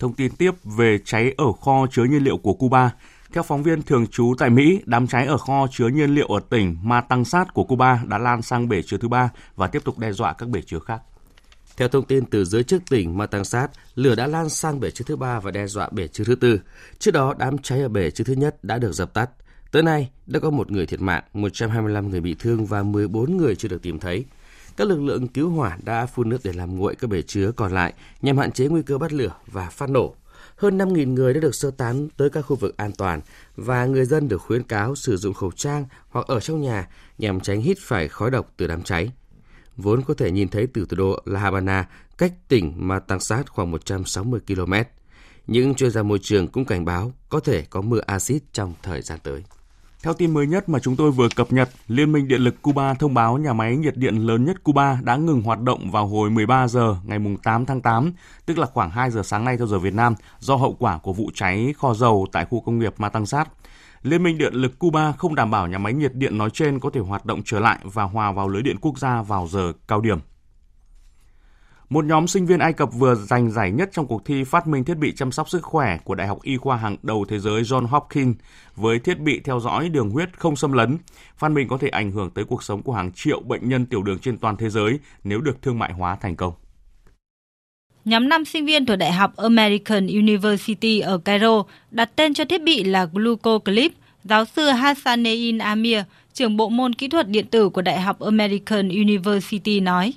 Thông 0.00 0.14
tin 0.14 0.32
tiếp 0.38 0.50
về 0.78 0.98
cháy 1.04 1.34
ở 1.36 1.52
kho 1.60 1.86
chứa 1.90 2.04
nhiên 2.04 2.24
liệu 2.24 2.36
của 2.36 2.52
Cuba. 2.52 2.90
Theo 3.32 3.42
phóng 3.42 3.62
viên 3.62 3.82
thường 3.82 4.06
trú 4.06 4.34
tại 4.38 4.50
Mỹ, 4.50 4.80
đám 4.86 5.06
cháy 5.06 5.26
ở 5.26 5.38
kho 5.38 5.66
chứa 5.70 5.88
nhiên 5.88 6.14
liệu 6.14 6.26
ở 6.26 6.40
tỉnh 6.50 6.76
Matangsat 6.82 7.54
của 7.54 7.64
Cuba 7.64 8.02
đã 8.06 8.18
lan 8.18 8.42
sang 8.42 8.68
bể 8.68 8.82
chứa 8.82 8.96
thứ 8.96 9.08
ba 9.08 9.30
và 9.56 9.66
tiếp 9.66 9.84
tục 9.84 9.98
đe 9.98 10.12
dọa 10.12 10.32
các 10.32 10.48
bể 10.48 10.62
chứa 10.62 10.78
khác. 10.78 11.02
Theo 11.76 11.88
thông 11.88 12.04
tin 12.04 12.24
từ 12.24 12.44
giới 12.44 12.64
chức 12.64 12.82
tỉnh 12.90 13.18
Matangsat, 13.18 13.70
lửa 13.94 14.14
đã 14.14 14.26
lan 14.26 14.48
sang 14.48 14.80
bể 14.80 14.90
chứa 14.90 15.04
thứ 15.08 15.16
ba 15.16 15.40
và 15.40 15.50
đe 15.50 15.66
dọa 15.66 15.88
bể 15.92 16.08
chứa 16.08 16.24
thứ 16.24 16.34
tư. 16.34 16.60
Trước 16.98 17.10
đó, 17.10 17.34
đám 17.38 17.58
cháy 17.58 17.80
ở 17.80 17.88
bể 17.88 18.10
chứa 18.10 18.24
thứ 18.24 18.32
nhất 18.32 18.64
đã 18.64 18.78
được 18.78 18.92
dập 18.92 19.14
tắt. 19.14 19.30
Tới 19.72 19.82
nay, 19.82 20.10
đã 20.26 20.40
có 20.40 20.50
một 20.50 20.70
người 20.70 20.86
thiệt 20.86 21.00
mạng, 21.00 21.22
125 21.32 22.10
người 22.10 22.20
bị 22.20 22.36
thương 22.38 22.66
và 22.66 22.82
14 22.82 23.36
người 23.36 23.56
chưa 23.56 23.68
được 23.68 23.82
tìm 23.82 23.98
thấy. 23.98 24.24
Các 24.76 24.88
lực 24.88 25.02
lượng 25.02 25.28
cứu 25.28 25.50
hỏa 25.50 25.78
đã 25.84 26.06
phun 26.06 26.28
nước 26.28 26.40
để 26.44 26.52
làm 26.52 26.76
nguội 26.76 26.94
các 26.94 27.10
bể 27.10 27.22
chứa 27.22 27.52
còn 27.56 27.72
lại 27.72 27.94
nhằm 28.22 28.38
hạn 28.38 28.52
chế 28.52 28.68
nguy 28.68 28.82
cơ 28.82 28.98
bắt 28.98 29.12
lửa 29.12 29.32
và 29.46 29.70
phát 29.70 29.90
nổ 29.90 30.14
hơn 30.56 30.78
5.000 30.78 31.14
người 31.14 31.34
đã 31.34 31.40
được 31.40 31.54
sơ 31.54 31.70
tán 31.70 32.08
tới 32.16 32.30
các 32.30 32.42
khu 32.42 32.56
vực 32.56 32.76
an 32.76 32.92
toàn 32.92 33.20
và 33.56 33.86
người 33.86 34.04
dân 34.04 34.28
được 34.28 34.38
khuyến 34.38 34.62
cáo 34.62 34.94
sử 34.94 35.16
dụng 35.16 35.34
khẩu 35.34 35.50
trang 35.50 35.84
hoặc 36.08 36.26
ở 36.26 36.40
trong 36.40 36.60
nhà 36.60 36.88
nhằm 37.18 37.40
tránh 37.40 37.60
hít 37.60 37.78
phải 37.80 38.08
khói 38.08 38.30
độc 38.30 38.52
từ 38.56 38.66
đám 38.66 38.82
cháy. 38.82 39.10
Vốn 39.76 40.02
có 40.02 40.14
thể 40.14 40.30
nhìn 40.30 40.48
thấy 40.48 40.66
từ 40.66 40.86
thủ 40.88 40.96
đô 40.96 41.22
La 41.24 41.40
Habana, 41.40 41.88
cách 42.18 42.32
tỉnh 42.48 42.72
Matangsat 42.76 43.48
khoảng 43.50 43.70
160 43.70 44.40
km. 44.46 44.72
Những 45.46 45.74
chuyên 45.74 45.90
gia 45.90 46.02
môi 46.02 46.18
trường 46.22 46.48
cũng 46.48 46.64
cảnh 46.64 46.84
báo 46.84 47.12
có 47.28 47.40
thể 47.40 47.62
có 47.70 47.80
mưa 47.80 48.00
axit 48.06 48.42
trong 48.52 48.74
thời 48.82 49.02
gian 49.02 49.18
tới. 49.22 49.42
Theo 50.06 50.14
tin 50.14 50.34
mới 50.34 50.46
nhất 50.46 50.68
mà 50.68 50.78
chúng 50.78 50.96
tôi 50.96 51.10
vừa 51.10 51.28
cập 51.36 51.52
nhật, 51.52 51.68
Liên 51.88 52.12
minh 52.12 52.28
Điện 52.28 52.40
lực 52.40 52.62
Cuba 52.62 52.94
thông 52.94 53.14
báo 53.14 53.38
nhà 53.38 53.52
máy 53.52 53.76
nhiệt 53.76 53.96
điện 53.96 54.16
lớn 54.16 54.44
nhất 54.44 54.64
Cuba 54.64 54.98
đã 55.02 55.16
ngừng 55.16 55.42
hoạt 55.42 55.60
động 55.60 55.90
vào 55.90 56.06
hồi 56.06 56.30
13 56.30 56.68
giờ 56.68 56.96
ngày 57.04 57.18
8 57.42 57.66
tháng 57.66 57.80
8, 57.80 58.12
tức 58.46 58.58
là 58.58 58.66
khoảng 58.66 58.90
2 58.90 59.10
giờ 59.10 59.22
sáng 59.22 59.44
nay 59.44 59.56
theo 59.56 59.66
giờ 59.66 59.78
Việt 59.78 59.94
Nam, 59.94 60.14
do 60.38 60.56
hậu 60.56 60.76
quả 60.78 60.98
của 60.98 61.12
vụ 61.12 61.30
cháy 61.34 61.74
kho 61.78 61.94
dầu 61.94 62.26
tại 62.32 62.46
khu 62.50 62.60
công 62.60 62.78
nghiệp 62.78 62.94
Matangsat. 62.98 63.48
Liên 64.02 64.22
minh 64.22 64.38
Điện 64.38 64.54
lực 64.54 64.78
Cuba 64.78 65.12
không 65.12 65.34
đảm 65.34 65.50
bảo 65.50 65.66
nhà 65.66 65.78
máy 65.78 65.92
nhiệt 65.92 66.14
điện 66.14 66.38
nói 66.38 66.50
trên 66.50 66.80
có 66.80 66.90
thể 66.90 67.00
hoạt 67.00 67.26
động 67.26 67.42
trở 67.44 67.60
lại 67.60 67.78
và 67.82 68.04
hòa 68.04 68.32
vào 68.32 68.48
lưới 68.48 68.62
điện 68.62 68.76
quốc 68.80 68.98
gia 68.98 69.22
vào 69.22 69.48
giờ 69.50 69.72
cao 69.88 70.00
điểm. 70.00 70.18
Một 71.88 72.04
nhóm 72.04 72.26
sinh 72.26 72.46
viên 72.46 72.58
Ai 72.58 72.72
Cập 72.72 72.92
vừa 72.92 73.14
giành 73.14 73.50
giải 73.50 73.70
nhất 73.70 73.90
trong 73.92 74.06
cuộc 74.06 74.24
thi 74.24 74.44
phát 74.44 74.66
minh 74.66 74.84
thiết 74.84 74.94
bị 74.94 75.12
chăm 75.16 75.32
sóc 75.32 75.48
sức 75.48 75.62
khỏe 75.62 75.98
của 76.04 76.14
Đại 76.14 76.26
học 76.26 76.38
Y 76.42 76.56
khoa 76.56 76.76
hàng 76.76 76.96
đầu 77.02 77.24
thế 77.28 77.38
giới 77.38 77.62
John 77.62 77.86
Hopkins 77.86 78.36
với 78.76 78.98
thiết 78.98 79.20
bị 79.20 79.40
theo 79.44 79.60
dõi 79.60 79.88
đường 79.88 80.10
huyết 80.10 80.38
không 80.38 80.56
xâm 80.56 80.72
lấn. 80.72 80.98
Phát 81.36 81.48
minh 81.48 81.68
có 81.68 81.78
thể 81.78 81.88
ảnh 81.88 82.10
hưởng 82.10 82.30
tới 82.30 82.44
cuộc 82.44 82.62
sống 82.62 82.82
của 82.82 82.92
hàng 82.92 83.12
triệu 83.12 83.40
bệnh 83.40 83.68
nhân 83.68 83.86
tiểu 83.86 84.02
đường 84.02 84.18
trên 84.18 84.38
toàn 84.38 84.56
thế 84.56 84.70
giới 84.70 84.98
nếu 85.24 85.40
được 85.40 85.62
thương 85.62 85.78
mại 85.78 85.92
hóa 85.92 86.16
thành 86.20 86.36
công. 86.36 86.52
Nhóm 88.04 88.28
5 88.28 88.44
sinh 88.44 88.66
viên 88.66 88.86
thuộc 88.86 88.98
Đại 88.98 89.12
học 89.12 89.36
American 89.36 90.06
University 90.06 91.00
ở 91.00 91.18
Cairo 91.18 91.62
đặt 91.90 92.10
tên 92.16 92.34
cho 92.34 92.44
thiết 92.44 92.62
bị 92.62 92.84
là 92.84 93.04
GlucoClip. 93.04 93.92
Giáo 94.24 94.44
sư 94.44 94.66
Hassanein 94.66 95.58
Amir, 95.58 95.98
trưởng 96.32 96.56
bộ 96.56 96.68
môn 96.68 96.92
kỹ 96.92 97.08
thuật 97.08 97.28
điện 97.28 97.46
tử 97.46 97.68
của 97.68 97.82
Đại 97.82 98.00
học 98.00 98.20
American 98.20 98.88
University 98.88 99.80
nói. 99.80 100.14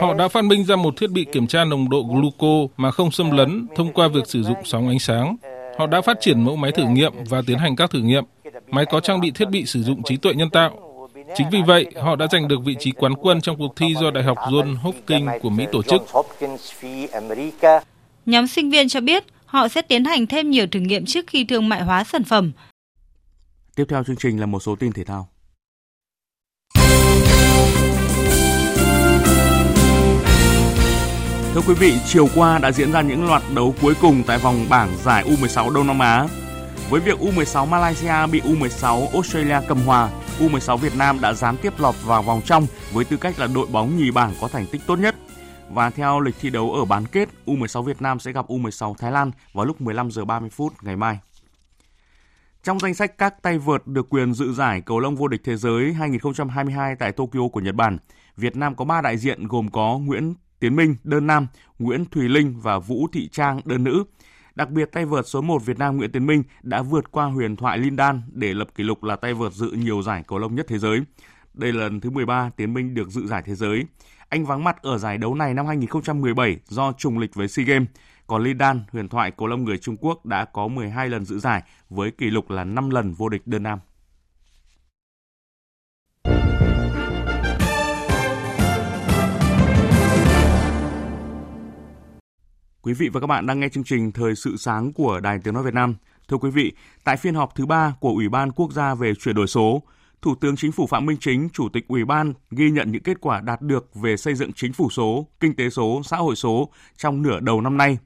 Họ 0.00 0.14
đã 0.14 0.28
phát 0.28 0.44
minh 0.44 0.64
ra 0.64 0.76
một 0.76 0.94
thiết 0.96 1.10
bị 1.10 1.26
kiểm 1.32 1.46
tra 1.46 1.64
nồng 1.64 1.90
độ 1.90 2.02
gluco 2.02 2.72
mà 2.76 2.90
không 2.90 3.10
xâm 3.10 3.30
lấn 3.30 3.66
thông 3.76 3.92
qua 3.92 4.08
việc 4.08 4.26
sử 4.26 4.42
dụng 4.42 4.58
sóng 4.64 4.88
ánh 4.88 4.98
sáng. 4.98 5.36
Họ 5.78 5.86
đã 5.86 6.00
phát 6.00 6.16
triển 6.20 6.44
mẫu 6.44 6.56
máy 6.56 6.72
thử 6.72 6.84
nghiệm 6.84 7.12
và 7.28 7.42
tiến 7.46 7.58
hành 7.58 7.76
các 7.76 7.90
thử 7.90 7.98
nghiệm. 7.98 8.24
Máy 8.66 8.86
có 8.90 9.00
trang 9.00 9.20
bị 9.20 9.30
thiết 9.30 9.48
bị 9.50 9.66
sử 9.66 9.82
dụng 9.82 10.02
trí 10.02 10.16
tuệ 10.16 10.34
nhân 10.34 10.50
tạo. 10.50 10.70
Chính 11.34 11.50
vì 11.50 11.62
vậy, 11.66 11.86
họ 12.02 12.16
đã 12.16 12.26
giành 12.32 12.48
được 12.48 12.58
vị 12.64 12.76
trí 12.78 12.90
quán 12.90 13.14
quân 13.14 13.40
trong 13.40 13.56
cuộc 13.58 13.76
thi 13.76 13.94
do 14.00 14.10
Đại 14.10 14.24
học 14.24 14.38
John 14.38 14.76
Hopkins 14.76 15.30
của 15.42 15.50
Mỹ 15.50 15.66
tổ 15.72 15.82
chức. 15.82 16.02
Nhóm 18.26 18.46
sinh 18.46 18.70
viên 18.70 18.88
cho 18.88 19.00
biết 19.00 19.24
họ 19.46 19.68
sẽ 19.68 19.82
tiến 19.82 20.04
hành 20.04 20.26
thêm 20.26 20.50
nhiều 20.50 20.66
thử 20.66 20.80
nghiệm 20.80 21.04
trước 21.06 21.26
khi 21.26 21.44
thương 21.44 21.68
mại 21.68 21.82
hóa 21.82 22.04
sản 22.04 22.24
phẩm. 22.24 22.52
Tiếp 23.76 23.84
theo 23.88 24.04
chương 24.04 24.16
trình 24.16 24.40
là 24.40 24.46
một 24.46 24.60
số 24.60 24.76
tin 24.76 24.92
thể 24.92 25.04
thao. 25.04 25.28
Thưa 31.54 31.60
quý 31.66 31.74
vị, 31.74 31.94
chiều 32.06 32.28
qua 32.34 32.58
đã 32.58 32.72
diễn 32.72 32.92
ra 32.92 33.00
những 33.00 33.26
loạt 33.26 33.42
đấu 33.54 33.74
cuối 33.82 33.94
cùng 34.00 34.22
tại 34.26 34.38
vòng 34.38 34.66
bảng 34.68 34.96
giải 35.04 35.24
U16 35.24 35.70
Đông 35.70 35.86
Nam 35.86 35.98
Á. 35.98 36.26
Với 36.90 37.00
việc 37.00 37.18
U16 37.18 37.66
Malaysia 37.66 38.26
bị 38.32 38.40
U16 38.40 39.08
Australia 39.12 39.60
cầm 39.68 39.78
hòa, 39.86 40.10
U16 40.38 40.76
Việt 40.76 40.96
Nam 40.96 41.20
đã 41.20 41.32
gián 41.32 41.56
tiếp 41.56 41.72
lọt 41.78 41.94
vào 42.04 42.22
vòng 42.22 42.40
trong 42.44 42.66
với 42.92 43.04
tư 43.04 43.16
cách 43.16 43.38
là 43.38 43.46
đội 43.46 43.66
bóng 43.66 43.96
nhì 43.96 44.10
bảng 44.10 44.34
có 44.40 44.48
thành 44.48 44.66
tích 44.66 44.80
tốt 44.86 44.96
nhất. 44.96 45.14
Và 45.70 45.90
theo 45.90 46.20
lịch 46.20 46.34
thi 46.40 46.50
đấu 46.50 46.72
ở 46.72 46.84
bán 46.84 47.06
kết, 47.06 47.28
U16 47.46 47.82
Việt 47.82 48.02
Nam 48.02 48.18
sẽ 48.18 48.32
gặp 48.32 48.48
U16 48.48 48.94
Thái 48.94 49.12
Lan 49.12 49.30
vào 49.52 49.64
lúc 49.64 49.80
15 49.80 50.10
giờ 50.10 50.24
30 50.24 50.50
phút 50.50 50.72
ngày 50.82 50.96
mai. 50.96 51.18
Trong 52.64 52.78
danh 52.78 52.94
sách 52.94 53.18
các 53.18 53.42
tay 53.42 53.58
vợt 53.58 53.86
được 53.86 54.08
quyền 54.10 54.34
dự 54.34 54.52
giải 54.52 54.80
cầu 54.80 55.00
lông 55.00 55.16
vô 55.16 55.28
địch 55.28 55.40
thế 55.44 55.56
giới 55.56 55.92
2022 55.92 56.96
tại 56.96 57.12
Tokyo 57.12 57.48
của 57.52 57.60
Nhật 57.60 57.74
Bản, 57.74 57.98
Việt 58.36 58.56
Nam 58.56 58.74
có 58.74 58.84
3 58.84 59.00
đại 59.00 59.18
diện 59.18 59.46
gồm 59.46 59.70
có 59.70 59.98
Nguyễn 59.98 60.34
Tiến 60.60 60.76
Minh 60.76 60.96
đơn 61.04 61.26
nam, 61.26 61.46
Nguyễn 61.78 62.04
Thùy 62.04 62.28
Linh 62.28 62.60
và 62.60 62.78
Vũ 62.78 63.08
Thị 63.12 63.28
Trang 63.28 63.60
đơn 63.64 63.84
nữ. 63.84 64.04
Đặc 64.54 64.70
biệt 64.70 64.88
tay 64.92 65.04
vợt 65.04 65.28
số 65.28 65.40
1 65.40 65.66
Việt 65.66 65.78
Nam 65.78 65.96
Nguyễn 65.96 66.12
Tiến 66.12 66.26
Minh 66.26 66.42
đã 66.62 66.82
vượt 66.82 67.10
qua 67.10 67.26
huyền 67.26 67.56
thoại 67.56 67.78
Lindan 67.78 68.22
để 68.32 68.54
lập 68.54 68.68
kỷ 68.74 68.84
lục 68.84 69.04
là 69.04 69.16
tay 69.16 69.34
vợt 69.34 69.52
dự 69.52 69.70
nhiều 69.70 70.02
giải 70.02 70.22
cầu 70.26 70.38
lông 70.38 70.54
nhất 70.54 70.66
thế 70.68 70.78
giới. 70.78 71.00
Đây 71.54 71.72
là 71.72 71.82
lần 71.82 72.00
thứ 72.00 72.10
13 72.10 72.50
Tiến 72.56 72.74
Minh 72.74 72.94
được 72.94 73.08
dự 73.08 73.26
giải 73.26 73.42
thế 73.46 73.54
giới. 73.54 73.84
Anh 74.28 74.46
vắng 74.46 74.64
mặt 74.64 74.76
ở 74.82 74.98
giải 74.98 75.18
đấu 75.18 75.34
này 75.34 75.54
năm 75.54 75.66
2017 75.66 76.58
do 76.68 76.92
trùng 76.92 77.18
lịch 77.18 77.34
với 77.34 77.48
SEA 77.48 77.66
Games. 77.66 77.88
Còn 78.26 78.42
Ly 78.42 78.54
Dan, 78.60 78.82
huyền 78.92 79.08
thoại 79.08 79.30
cầu 79.30 79.48
lông 79.48 79.64
người 79.64 79.78
Trung 79.78 79.96
Quốc 80.00 80.26
đã 80.26 80.44
có 80.44 80.68
12 80.68 81.08
lần 81.08 81.24
giữ 81.24 81.38
giải 81.38 81.62
với 81.90 82.10
kỷ 82.10 82.26
lục 82.26 82.50
là 82.50 82.64
5 82.64 82.90
lần 82.90 83.12
vô 83.12 83.28
địch 83.28 83.46
đơn 83.46 83.62
nam. 83.62 83.78
Quý 92.82 92.92
vị 92.92 93.08
và 93.08 93.20
các 93.20 93.26
bạn 93.26 93.46
đang 93.46 93.60
nghe 93.60 93.68
chương 93.68 93.84
trình 93.84 94.12
Thời 94.12 94.34
sự 94.34 94.56
sáng 94.56 94.92
của 94.92 95.20
Đài 95.20 95.38
Tiếng 95.44 95.54
Nói 95.54 95.62
Việt 95.62 95.74
Nam. 95.74 95.94
Thưa 96.28 96.36
quý 96.36 96.50
vị, 96.50 96.72
tại 97.04 97.16
phiên 97.16 97.34
họp 97.34 97.54
thứ 97.54 97.66
ba 97.66 97.94
của 98.00 98.10
Ủy 98.10 98.28
ban 98.28 98.52
Quốc 98.52 98.72
gia 98.72 98.94
về 98.94 99.14
chuyển 99.14 99.34
đổi 99.34 99.46
số, 99.46 99.82
Thủ 100.22 100.34
tướng 100.34 100.56
Chính 100.56 100.72
phủ 100.72 100.86
Phạm 100.86 101.06
Minh 101.06 101.16
Chính, 101.20 101.48
Chủ 101.52 101.68
tịch 101.68 101.88
Ủy 101.88 102.04
ban 102.04 102.32
ghi 102.50 102.70
nhận 102.70 102.92
những 102.92 103.02
kết 103.02 103.20
quả 103.20 103.40
đạt 103.40 103.62
được 103.62 103.94
về 103.94 104.16
xây 104.16 104.34
dựng 104.34 104.52
chính 104.52 104.72
phủ 104.72 104.90
số, 104.90 105.26
kinh 105.40 105.56
tế 105.56 105.70
số, 105.70 106.02
xã 106.04 106.16
hội 106.16 106.36
số 106.36 106.70
trong 106.96 107.22
nửa 107.22 107.40
đầu 107.40 107.60
năm 107.60 107.76
nay. 107.76 107.98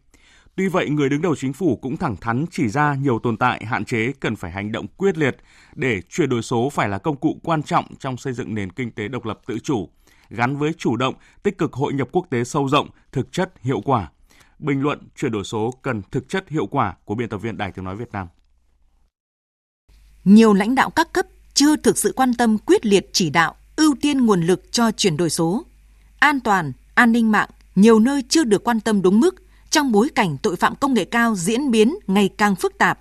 Tuy 0.58 0.68
vậy, 0.68 0.90
người 0.90 1.08
đứng 1.08 1.22
đầu 1.22 1.36
chính 1.36 1.52
phủ 1.52 1.76
cũng 1.76 1.96
thẳng 1.96 2.16
thắn 2.16 2.44
chỉ 2.50 2.68
ra 2.68 2.94
nhiều 2.94 3.18
tồn 3.18 3.36
tại, 3.36 3.64
hạn 3.64 3.84
chế 3.84 4.12
cần 4.20 4.36
phải 4.36 4.50
hành 4.50 4.72
động 4.72 4.86
quyết 4.96 5.18
liệt 5.18 5.36
để 5.74 6.00
chuyển 6.10 6.28
đổi 6.28 6.42
số 6.42 6.70
phải 6.70 6.88
là 6.88 6.98
công 6.98 7.16
cụ 7.16 7.40
quan 7.42 7.62
trọng 7.62 7.84
trong 7.98 8.16
xây 8.16 8.32
dựng 8.32 8.54
nền 8.54 8.72
kinh 8.72 8.90
tế 8.90 9.08
độc 9.08 9.24
lập 9.24 9.40
tự 9.46 9.58
chủ, 9.58 9.88
gắn 10.30 10.56
với 10.56 10.72
chủ 10.72 10.96
động, 10.96 11.14
tích 11.42 11.58
cực 11.58 11.72
hội 11.72 11.92
nhập 11.92 12.08
quốc 12.12 12.26
tế 12.30 12.44
sâu 12.44 12.68
rộng, 12.68 12.88
thực 13.12 13.32
chất, 13.32 13.52
hiệu 13.62 13.80
quả. 13.80 14.10
Bình 14.58 14.82
luận 14.82 15.08
chuyển 15.16 15.32
đổi 15.32 15.44
số 15.44 15.74
cần 15.82 16.02
thực 16.10 16.28
chất 16.28 16.48
hiệu 16.48 16.66
quả 16.66 16.96
của 17.04 17.14
biên 17.14 17.28
tập 17.28 17.38
viên 17.38 17.56
Đài 17.56 17.72
Tiếng 17.72 17.84
Nói 17.84 17.96
Việt 17.96 18.12
Nam. 18.12 18.26
Nhiều 20.24 20.54
lãnh 20.54 20.74
đạo 20.74 20.90
các 20.90 21.12
cấp 21.12 21.26
chưa 21.54 21.76
thực 21.76 21.98
sự 21.98 22.12
quan 22.16 22.34
tâm 22.34 22.58
quyết 22.58 22.86
liệt 22.86 23.10
chỉ 23.12 23.30
đạo, 23.30 23.54
ưu 23.76 23.94
tiên 24.00 24.26
nguồn 24.26 24.42
lực 24.42 24.72
cho 24.72 24.90
chuyển 24.90 25.16
đổi 25.16 25.30
số. 25.30 25.64
An 26.18 26.40
toàn, 26.40 26.72
an 26.94 27.12
ninh 27.12 27.32
mạng 27.32 27.48
nhiều 27.74 27.98
nơi 27.98 28.22
chưa 28.28 28.44
được 28.44 28.64
quan 28.64 28.80
tâm 28.80 29.02
đúng 29.02 29.20
mức 29.20 29.34
trong 29.70 29.92
bối 29.92 30.08
cảnh 30.14 30.36
tội 30.42 30.56
phạm 30.56 30.76
công 30.76 30.94
nghệ 30.94 31.04
cao 31.04 31.34
diễn 31.36 31.70
biến 31.70 31.94
ngày 32.06 32.28
càng 32.38 32.56
phức 32.56 32.78
tạp. 32.78 32.98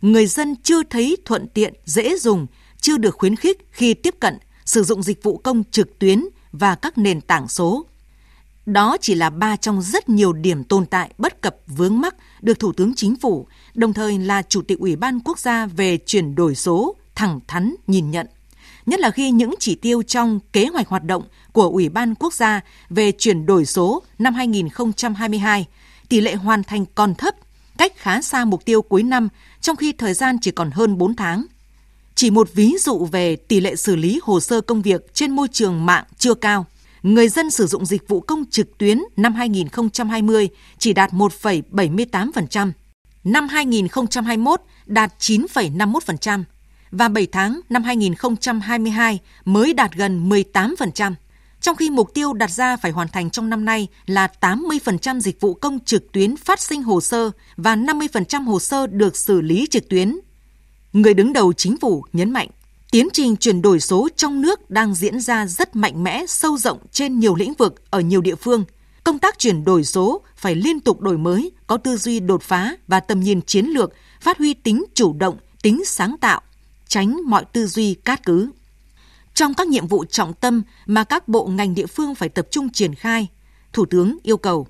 Người 0.00 0.26
dân 0.26 0.56
chưa 0.62 0.82
thấy 0.82 1.16
thuận 1.24 1.48
tiện, 1.48 1.74
dễ 1.84 2.16
dùng, 2.18 2.46
chưa 2.80 2.96
được 2.96 3.14
khuyến 3.18 3.36
khích 3.36 3.66
khi 3.70 3.94
tiếp 3.94 4.14
cận 4.20 4.38
sử 4.64 4.82
dụng 4.82 5.02
dịch 5.02 5.22
vụ 5.22 5.36
công 5.36 5.64
trực 5.70 5.98
tuyến 5.98 6.24
và 6.52 6.74
các 6.74 6.98
nền 6.98 7.20
tảng 7.20 7.48
số. 7.48 7.86
Đó 8.66 8.96
chỉ 9.00 9.14
là 9.14 9.30
ba 9.30 9.56
trong 9.56 9.82
rất 9.82 10.08
nhiều 10.08 10.32
điểm 10.32 10.64
tồn 10.64 10.86
tại 10.86 11.10
bất 11.18 11.42
cập 11.42 11.56
vướng 11.66 12.00
mắc 12.00 12.16
được 12.42 12.58
Thủ 12.58 12.72
tướng 12.72 12.94
Chính 12.94 13.16
phủ, 13.16 13.46
đồng 13.74 13.92
thời 13.92 14.18
là 14.18 14.42
Chủ 14.42 14.62
tịch 14.62 14.78
Ủy 14.78 14.96
ban 14.96 15.20
Quốc 15.20 15.38
gia 15.38 15.66
về 15.66 15.98
chuyển 16.06 16.34
đổi 16.34 16.54
số 16.54 16.96
thẳng 17.14 17.40
thắn 17.46 17.74
nhìn 17.86 18.10
nhận. 18.10 18.26
Nhất 18.86 19.00
là 19.00 19.10
khi 19.10 19.30
những 19.30 19.54
chỉ 19.58 19.74
tiêu 19.74 20.02
trong 20.02 20.40
kế 20.52 20.66
hoạch 20.66 20.88
hoạt 20.88 21.04
động 21.04 21.22
của 21.52 21.68
Ủy 21.68 21.88
ban 21.88 22.14
Quốc 22.14 22.34
gia 22.34 22.60
về 22.90 23.12
chuyển 23.12 23.46
đổi 23.46 23.66
số 23.66 24.02
năm 24.18 24.34
2022, 24.34 25.66
tỷ 26.08 26.20
lệ 26.20 26.34
hoàn 26.34 26.64
thành 26.64 26.84
còn 26.94 27.14
thấp, 27.14 27.34
cách 27.78 27.92
khá 27.96 28.22
xa 28.22 28.44
mục 28.44 28.64
tiêu 28.64 28.82
cuối 28.82 29.02
năm 29.02 29.28
trong 29.60 29.76
khi 29.76 29.92
thời 29.92 30.14
gian 30.14 30.36
chỉ 30.40 30.50
còn 30.50 30.70
hơn 30.70 30.98
4 30.98 31.16
tháng. 31.16 31.46
Chỉ 32.14 32.30
một 32.30 32.48
ví 32.54 32.76
dụ 32.80 33.04
về 33.04 33.36
tỷ 33.36 33.60
lệ 33.60 33.76
xử 33.76 33.96
lý 33.96 34.20
hồ 34.22 34.40
sơ 34.40 34.60
công 34.60 34.82
việc 34.82 35.14
trên 35.14 35.30
môi 35.30 35.48
trường 35.52 35.86
mạng 35.86 36.04
chưa 36.18 36.34
cao. 36.34 36.66
Người 37.02 37.28
dân 37.28 37.50
sử 37.50 37.66
dụng 37.66 37.86
dịch 37.86 38.08
vụ 38.08 38.20
công 38.20 38.44
trực 38.50 38.78
tuyến 38.78 38.98
năm 39.16 39.34
2020 39.34 40.48
chỉ 40.78 40.92
đạt 40.92 41.12
1,78%, 41.12 42.72
năm 43.24 43.48
2021 43.48 44.60
đạt 44.86 45.12
9,51%, 45.18 46.44
và 46.90 47.08
7 47.08 47.26
tháng 47.26 47.60
năm 47.68 47.82
2022 47.82 49.18
mới 49.44 49.72
đạt 49.72 49.94
gần 49.94 50.28
18%, 50.28 51.14
trong 51.66 51.76
khi 51.76 51.90
mục 51.90 52.14
tiêu 52.14 52.32
đặt 52.32 52.50
ra 52.50 52.76
phải 52.76 52.90
hoàn 52.90 53.08
thành 53.08 53.30
trong 53.30 53.50
năm 53.50 53.64
nay 53.64 53.88
là 54.06 54.28
80% 54.40 55.20
dịch 55.20 55.40
vụ 55.40 55.54
công 55.54 55.78
trực 55.80 56.12
tuyến 56.12 56.36
phát 56.36 56.60
sinh 56.60 56.82
hồ 56.82 57.00
sơ 57.00 57.30
và 57.56 57.76
50% 57.76 58.44
hồ 58.44 58.60
sơ 58.60 58.86
được 58.86 59.16
xử 59.16 59.40
lý 59.40 59.66
trực 59.70 59.88
tuyến. 59.88 60.18
Người 60.92 61.14
đứng 61.14 61.32
đầu 61.32 61.52
chính 61.52 61.76
phủ 61.76 62.04
nhấn 62.12 62.30
mạnh, 62.30 62.48
tiến 62.90 63.08
trình 63.12 63.36
chuyển 63.36 63.62
đổi 63.62 63.80
số 63.80 64.08
trong 64.16 64.40
nước 64.40 64.70
đang 64.70 64.94
diễn 64.94 65.20
ra 65.20 65.46
rất 65.46 65.76
mạnh 65.76 66.04
mẽ, 66.04 66.24
sâu 66.28 66.58
rộng 66.58 66.78
trên 66.92 67.18
nhiều 67.18 67.34
lĩnh 67.34 67.54
vực 67.54 67.90
ở 67.90 68.00
nhiều 68.00 68.20
địa 68.20 68.34
phương. 68.34 68.64
Công 69.04 69.18
tác 69.18 69.38
chuyển 69.38 69.64
đổi 69.64 69.84
số 69.84 70.20
phải 70.36 70.54
liên 70.54 70.80
tục 70.80 71.00
đổi 71.00 71.18
mới, 71.18 71.52
có 71.66 71.76
tư 71.76 71.96
duy 71.96 72.20
đột 72.20 72.42
phá 72.42 72.76
và 72.88 73.00
tầm 73.00 73.20
nhìn 73.20 73.42
chiến 73.42 73.66
lược, 73.66 73.92
phát 74.20 74.38
huy 74.38 74.54
tính 74.54 74.84
chủ 74.94 75.12
động, 75.12 75.36
tính 75.62 75.84
sáng 75.84 76.16
tạo, 76.20 76.40
tránh 76.88 77.16
mọi 77.24 77.44
tư 77.52 77.66
duy 77.66 77.94
cát 77.94 78.24
cứ. 78.24 78.50
Trong 79.36 79.54
các 79.54 79.68
nhiệm 79.68 79.86
vụ 79.86 80.04
trọng 80.04 80.34
tâm 80.34 80.62
mà 80.86 81.04
các 81.04 81.28
bộ 81.28 81.46
ngành 81.46 81.74
địa 81.74 81.86
phương 81.86 82.14
phải 82.14 82.28
tập 82.28 82.46
trung 82.50 82.68
triển 82.68 82.94
khai, 82.94 83.28
Thủ 83.72 83.86
tướng 83.86 84.16
yêu 84.22 84.36
cầu 84.36 84.66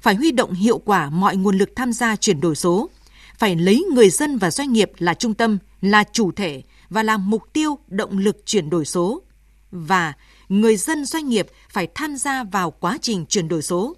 phải 0.00 0.14
huy 0.14 0.30
động 0.30 0.52
hiệu 0.52 0.78
quả 0.78 1.10
mọi 1.10 1.36
nguồn 1.36 1.58
lực 1.58 1.70
tham 1.76 1.92
gia 1.92 2.16
chuyển 2.16 2.40
đổi 2.40 2.56
số, 2.56 2.90
phải 3.38 3.56
lấy 3.56 3.84
người 3.94 4.10
dân 4.10 4.38
và 4.38 4.50
doanh 4.50 4.72
nghiệp 4.72 4.90
là 4.98 5.14
trung 5.14 5.34
tâm, 5.34 5.58
là 5.80 6.04
chủ 6.12 6.32
thể 6.32 6.62
và 6.90 7.02
là 7.02 7.16
mục 7.16 7.42
tiêu 7.52 7.78
động 7.88 8.18
lực 8.18 8.46
chuyển 8.46 8.70
đổi 8.70 8.84
số. 8.84 9.22
Và 9.70 10.12
người 10.48 10.76
dân 10.76 11.04
doanh 11.04 11.28
nghiệp 11.28 11.46
phải 11.70 11.88
tham 11.94 12.16
gia 12.16 12.44
vào 12.44 12.70
quá 12.70 12.98
trình 13.02 13.26
chuyển 13.26 13.48
đổi 13.48 13.62
số. 13.62 13.96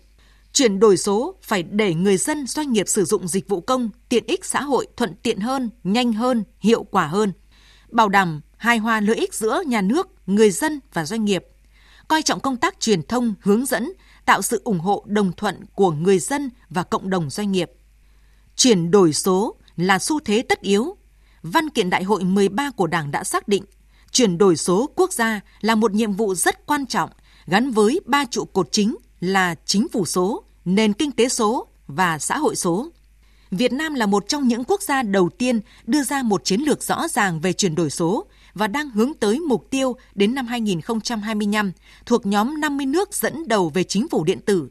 Chuyển 0.52 0.81
đổi 0.81 0.96
số 0.96 1.35
phải 1.42 1.62
để 1.62 1.94
người 1.94 2.16
dân 2.16 2.46
doanh 2.46 2.72
nghiệp 2.72 2.88
sử 2.88 3.05
dụng 3.05 3.29
dịch 3.29 3.48
vụ 3.48 3.61
công, 3.61 3.90
tiện 4.09 4.24
ích 4.26 4.44
xã 4.44 4.62
hội 4.62 4.87
thuận 4.96 5.14
tiện 5.22 5.40
hơn, 5.40 5.70
nhanh 5.85 6.12
hơn, 6.12 6.44
hiệu 6.61 6.83
quả 6.83 7.07
hơn– 7.07 7.33
bảo 7.90 8.09
đảm 8.09 8.40
hài 8.57 8.79
hòa 8.79 9.01
lợi 9.01 9.16
ích 9.16 9.35
giữa 9.35 9.62
nhà 9.66 9.81
nước, 9.81 10.09
người 10.27 10.51
dân 10.51 10.81
và 10.92 11.05
doanh 11.05 11.25
nghiệp, 11.25 11.45
coi 12.09 12.23
trọng 12.23 12.40
công 12.40 12.57
tác 12.57 12.81
truyền 12.81 13.03
thông, 13.03 13.35
hướng 13.40 13.66
dẫn, 13.66 13.92
tạo 14.25 14.42
sự 14.42 14.61
ủng 14.64 14.81
hộ 14.81 15.05
đồng 15.07 15.33
thuận 15.33 15.64
của 15.75 15.90
người 15.90 16.19
dân 16.19 16.51
và 16.71 16.83
cộng 16.83 17.11
đồng 17.11 17.31
doanh 17.31 17.53
nghiệp. 17.53 17.71
Chuyển 18.57 18.90
đổi 18.90 19.12
số 19.12 19.57
là 19.77 19.99
xu 19.99 20.21
thế 20.21 20.42
tất 20.42 20.61
yếu. 20.61 20.97
Văn 21.42 21.71
kiện 21.71 21.90
Đại 21.90 22.03
hội 22.03 22.25
13 22.25 22.71
của 22.71 22.87
Đảng 22.87 23.11
đã 23.11 23.25
xác 23.25 23.49
định 23.49 23.64
chuyển 24.11 24.38
đổi 24.38 24.57
số 24.57 24.90
quốc 24.97 25.12
gia 25.12 25.40
là 25.61 25.75
một 25.75 25.92
nhiệm 25.92 26.12
vụ 26.12 26.35
rất 26.35 26.66
quan 26.66 26.87
trọng 26.87 27.11
gắn 27.47 27.71
với 27.71 28.01
ba 28.05 28.25
trụ 28.25 28.45
cột 28.45 28.69
chính 28.73 28.97
là 29.21 29.55
chính 29.64 29.88
phủ 29.92 30.05
số, 30.05 30.45
nền 30.64 30.92
kinh 30.92 31.12
tế 31.12 31.29
số 31.29 31.66
và 31.87 32.19
xã 32.19 32.38
hội 32.38 32.57
số. 32.57 32.88
Việt 33.51 33.73
Nam 33.73 33.95
là 33.95 34.07
một 34.07 34.29
trong 34.29 34.49
những 34.49 34.64
quốc 34.64 34.83
gia 34.83 35.03
đầu 35.03 35.29
tiên 35.29 35.61
đưa 35.87 36.03
ra 36.03 36.23
một 36.23 36.45
chiến 36.45 36.61
lược 36.61 36.83
rõ 36.83 37.09
ràng 37.09 37.40
về 37.40 37.53
chuyển 37.53 37.75
đổi 37.75 37.90
số 37.90 38.27
và 38.57 38.66
đang 38.66 38.90
hướng 38.90 39.14
tới 39.14 39.40
mục 39.40 39.71
tiêu 39.71 39.97
đến 40.14 40.35
năm 40.35 40.47
2025 40.47 41.73
thuộc 42.07 42.27
nhóm 42.27 42.61
50 42.61 42.87
nước 42.87 43.14
dẫn 43.14 43.49
đầu 43.49 43.69
về 43.69 43.85
chính 43.85 44.09
phủ 44.09 44.25
điện 44.25 44.40
tử. 44.40 44.71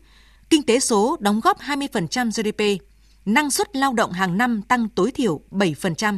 Kinh 0.50 0.64
tế 0.64 0.80
số 0.80 1.18
đóng 1.20 1.40
góp 1.40 1.60
20% 1.60 2.32
GDP, 2.32 2.84
năng 3.26 3.52
suất 3.52 3.76
lao 3.76 3.94
động 3.94 4.12
hàng 4.12 4.38
năm 4.38 4.62
tăng 4.62 4.90
tối 4.90 5.12
thiểu 5.12 5.42
7% 5.52 6.18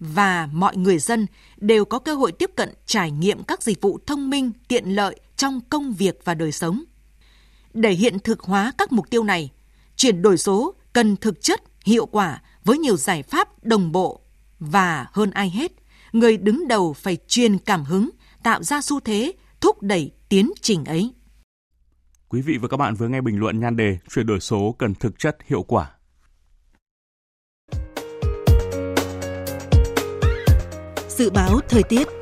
và 0.00 0.48
mọi 0.52 0.76
người 0.76 0.98
dân 0.98 1.26
đều 1.56 1.84
có 1.84 1.98
cơ 1.98 2.14
hội 2.14 2.32
tiếp 2.32 2.50
cận 2.56 2.74
trải 2.86 3.10
nghiệm 3.10 3.42
các 3.42 3.62
dịch 3.62 3.80
vụ 3.80 3.98
thông 4.06 4.30
minh 4.30 4.52
tiện 4.68 4.84
lợi 4.96 5.20
trong 5.36 5.60
công 5.70 5.92
việc 5.92 6.20
và 6.24 6.34
đời 6.34 6.52
sống. 6.52 6.84
Để 7.74 7.90
hiện 7.90 8.18
thực 8.18 8.40
hóa 8.40 8.72
các 8.78 8.92
mục 8.92 9.10
tiêu 9.10 9.24
này, 9.24 9.50
chuyển 9.96 10.22
đổi 10.22 10.38
số 10.38 10.74
cần 10.92 11.16
thực 11.16 11.42
chất 11.42 11.62
hiệu 11.84 12.06
quả 12.06 12.42
với 12.64 12.78
nhiều 12.78 12.96
giải 12.96 13.22
pháp 13.22 13.64
đồng 13.64 13.92
bộ 13.92 14.20
và 14.58 15.06
hơn 15.12 15.30
ai 15.30 15.50
hết, 15.50 15.72
người 16.12 16.36
đứng 16.36 16.68
đầu 16.68 16.92
phải 16.92 17.16
truyền 17.26 17.58
cảm 17.58 17.84
hứng, 17.84 18.10
tạo 18.42 18.62
ra 18.62 18.80
xu 18.82 19.00
thế, 19.00 19.32
thúc 19.60 19.82
đẩy 19.82 20.12
tiến 20.28 20.50
trình 20.62 20.84
ấy. 20.84 21.14
Quý 22.28 22.40
vị 22.40 22.58
và 22.62 22.68
các 22.68 22.76
bạn 22.76 22.94
vừa 22.94 23.08
nghe 23.08 23.20
bình 23.20 23.38
luận 23.38 23.60
nhan 23.60 23.76
đề 23.76 23.98
chuyển 24.10 24.26
đổi 24.26 24.40
số 24.40 24.74
cần 24.78 24.94
thực 24.94 25.18
chất 25.18 25.36
hiệu 25.46 25.62
quả. 25.62 25.90
Dự 31.08 31.30
báo 31.30 31.60
thời 31.68 31.82
tiết 31.82 32.19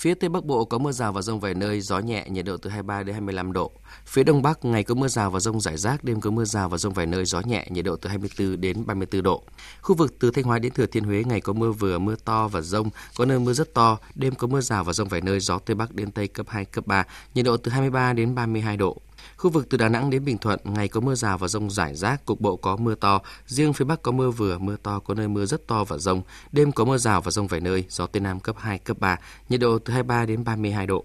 Phía 0.00 0.14
Tây 0.14 0.28
Bắc 0.28 0.44
Bộ 0.44 0.64
có 0.64 0.78
mưa 0.78 0.92
rào 0.92 1.12
và 1.12 1.22
rông 1.22 1.40
vài 1.40 1.54
nơi, 1.54 1.80
gió 1.80 1.98
nhẹ, 1.98 2.26
nhiệt 2.28 2.44
độ 2.44 2.56
từ 2.56 2.70
23 2.70 3.02
đến 3.02 3.12
25 3.12 3.52
độ. 3.52 3.72
Phía 4.06 4.24
Đông 4.24 4.42
Bắc 4.42 4.64
ngày 4.64 4.84
có 4.84 4.94
mưa 4.94 5.08
rào 5.08 5.30
và 5.30 5.40
rông 5.40 5.60
rải 5.60 5.76
rác, 5.76 6.04
đêm 6.04 6.20
có 6.20 6.30
mưa 6.30 6.44
rào 6.44 6.68
và 6.68 6.78
rông 6.78 6.92
vài 6.92 7.06
nơi, 7.06 7.24
gió 7.24 7.40
nhẹ, 7.40 7.66
nhiệt 7.70 7.84
độ 7.84 7.96
từ 7.96 8.08
24 8.08 8.60
đến 8.60 8.86
34 8.86 9.22
độ. 9.22 9.42
Khu 9.82 9.94
vực 9.94 10.14
từ 10.18 10.30
Thanh 10.30 10.44
Hóa 10.44 10.58
đến 10.58 10.72
Thừa 10.72 10.86
Thiên 10.86 11.04
Huế 11.04 11.24
ngày 11.26 11.40
có 11.40 11.52
mưa 11.52 11.72
vừa, 11.72 11.98
mưa 11.98 12.16
to 12.24 12.48
và 12.48 12.60
rông, 12.60 12.90
có 13.16 13.24
nơi 13.24 13.38
mưa 13.38 13.52
rất 13.52 13.74
to, 13.74 13.98
đêm 14.14 14.34
có 14.34 14.46
mưa 14.46 14.60
rào 14.60 14.84
và 14.84 14.92
rông 14.92 15.08
vài 15.08 15.20
nơi, 15.20 15.40
gió 15.40 15.58
Tây 15.58 15.74
Bắc 15.74 15.94
đến 15.94 16.10
Tây 16.10 16.28
cấp 16.28 16.46
2, 16.48 16.64
cấp 16.64 16.86
3, 16.86 17.04
nhiệt 17.34 17.44
độ 17.44 17.56
từ 17.56 17.70
23 17.70 18.12
đến 18.12 18.34
32 18.34 18.76
độ. 18.76 18.96
Khu 19.40 19.50
vực 19.50 19.68
từ 19.68 19.78
Đà 19.78 19.88
Nẵng 19.88 20.10
đến 20.10 20.24
Bình 20.24 20.38
Thuận, 20.38 20.60
ngày 20.64 20.88
có 20.88 21.00
mưa 21.00 21.14
rào 21.14 21.38
và 21.38 21.48
rông 21.48 21.70
rải 21.70 21.94
rác, 21.94 22.26
cục 22.26 22.40
bộ 22.40 22.56
có 22.56 22.76
mưa 22.76 22.94
to. 22.94 23.20
Riêng 23.46 23.72
phía 23.72 23.84
Bắc 23.84 24.02
có 24.02 24.12
mưa 24.12 24.30
vừa, 24.30 24.58
mưa 24.58 24.76
to, 24.82 24.98
có 24.98 25.14
nơi 25.14 25.28
mưa 25.28 25.46
rất 25.46 25.66
to 25.66 25.84
và 25.84 25.98
rông. 25.98 26.22
Đêm 26.52 26.72
có 26.72 26.84
mưa 26.84 26.98
rào 26.98 27.20
và 27.20 27.30
rông 27.30 27.46
vài 27.46 27.60
nơi, 27.60 27.84
gió 27.88 28.06
Tây 28.06 28.20
Nam 28.20 28.40
cấp 28.40 28.56
2, 28.58 28.78
cấp 28.78 28.96
3, 29.00 29.18
nhiệt 29.48 29.60
độ 29.60 29.78
từ 29.78 29.92
23 29.92 30.26
đến 30.26 30.44
32 30.44 30.86
độ. 30.86 31.04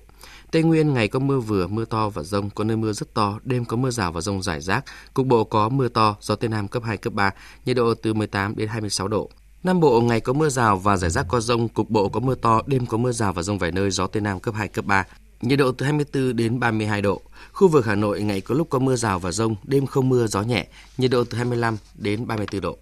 Tây 0.52 0.64
Nguyên 0.64 0.94
ngày 0.94 1.08
có 1.08 1.20
mưa 1.20 1.40
vừa, 1.40 1.68
mưa 1.68 1.86
to 1.86 2.10
và 2.10 2.24
rông, 2.24 2.50
có 2.50 2.64
nơi 2.64 2.78
mưa 2.78 2.94
rất 2.94 3.14
to, 3.14 3.40
đêm 3.44 3.66
có 3.66 3.78
mưa 3.78 3.92
rào 3.92 4.12
và 4.12 4.22
rông 4.22 4.42
rải 4.42 4.62
rác, 4.62 4.86
cục 5.14 5.28
bộ 5.28 5.44
có 5.44 5.70
mưa 5.70 5.88
to, 5.88 6.16
gió 6.22 6.36
Tây 6.36 6.50
Nam 6.50 6.68
cấp 6.68 6.84
2, 6.84 6.98
cấp 6.98 7.14
3, 7.14 7.32
nhiệt 7.66 7.76
độ 7.76 7.94
từ 7.94 8.14
18 8.14 8.56
đến 8.56 8.68
26 8.68 9.08
độ. 9.08 9.30
Nam 9.64 9.80
Bộ 9.80 10.02
ngày 10.02 10.20
có 10.20 10.34
mưa 10.34 10.50
rào 10.50 10.78
và 10.78 10.98
rải 10.98 11.10
rác 11.10 11.26
có 11.30 11.40
rông, 11.40 11.68
cục 11.68 11.90
bộ 11.90 12.10
có 12.10 12.20
mưa 12.20 12.36
to, 12.36 12.62
đêm 12.66 12.86
có 12.86 12.98
mưa 12.98 13.12
rào 13.12 13.34
và 13.34 13.42
rông 13.42 13.58
vài 13.58 13.72
nơi, 13.72 13.92
gió 13.92 14.08
Tây 14.08 14.22
Nam 14.22 14.40
cấp 14.40 14.56
2, 14.58 14.68
cấp 14.68 14.86
3. 14.86 15.06
Nhiệt 15.42 15.60
độ 15.60 15.72
từ 15.72 15.86
24 15.86 16.36
đến 16.36 16.60
32 16.60 17.02
độ. 17.02 17.22
Khu 17.54 17.68
vực 17.68 17.86
Hà 17.86 17.96
Nội 17.96 18.22
ngày 18.22 18.42
có 18.42 18.56
lúc 18.56 18.70
có 18.70 18.80
mưa 18.80 18.96
rào 18.96 19.20
và 19.20 19.32
rông, 19.32 19.56
đêm 19.64 19.86
không 19.86 20.10
mưa, 20.10 20.28
gió 20.28 20.42
nhẹ, 20.42 20.68
nhiệt 20.98 21.12
độ 21.12 21.24
từ 21.24 21.38
25 21.38 21.78
đến 21.96 22.28
34 22.28 22.62
độ. 22.62 22.78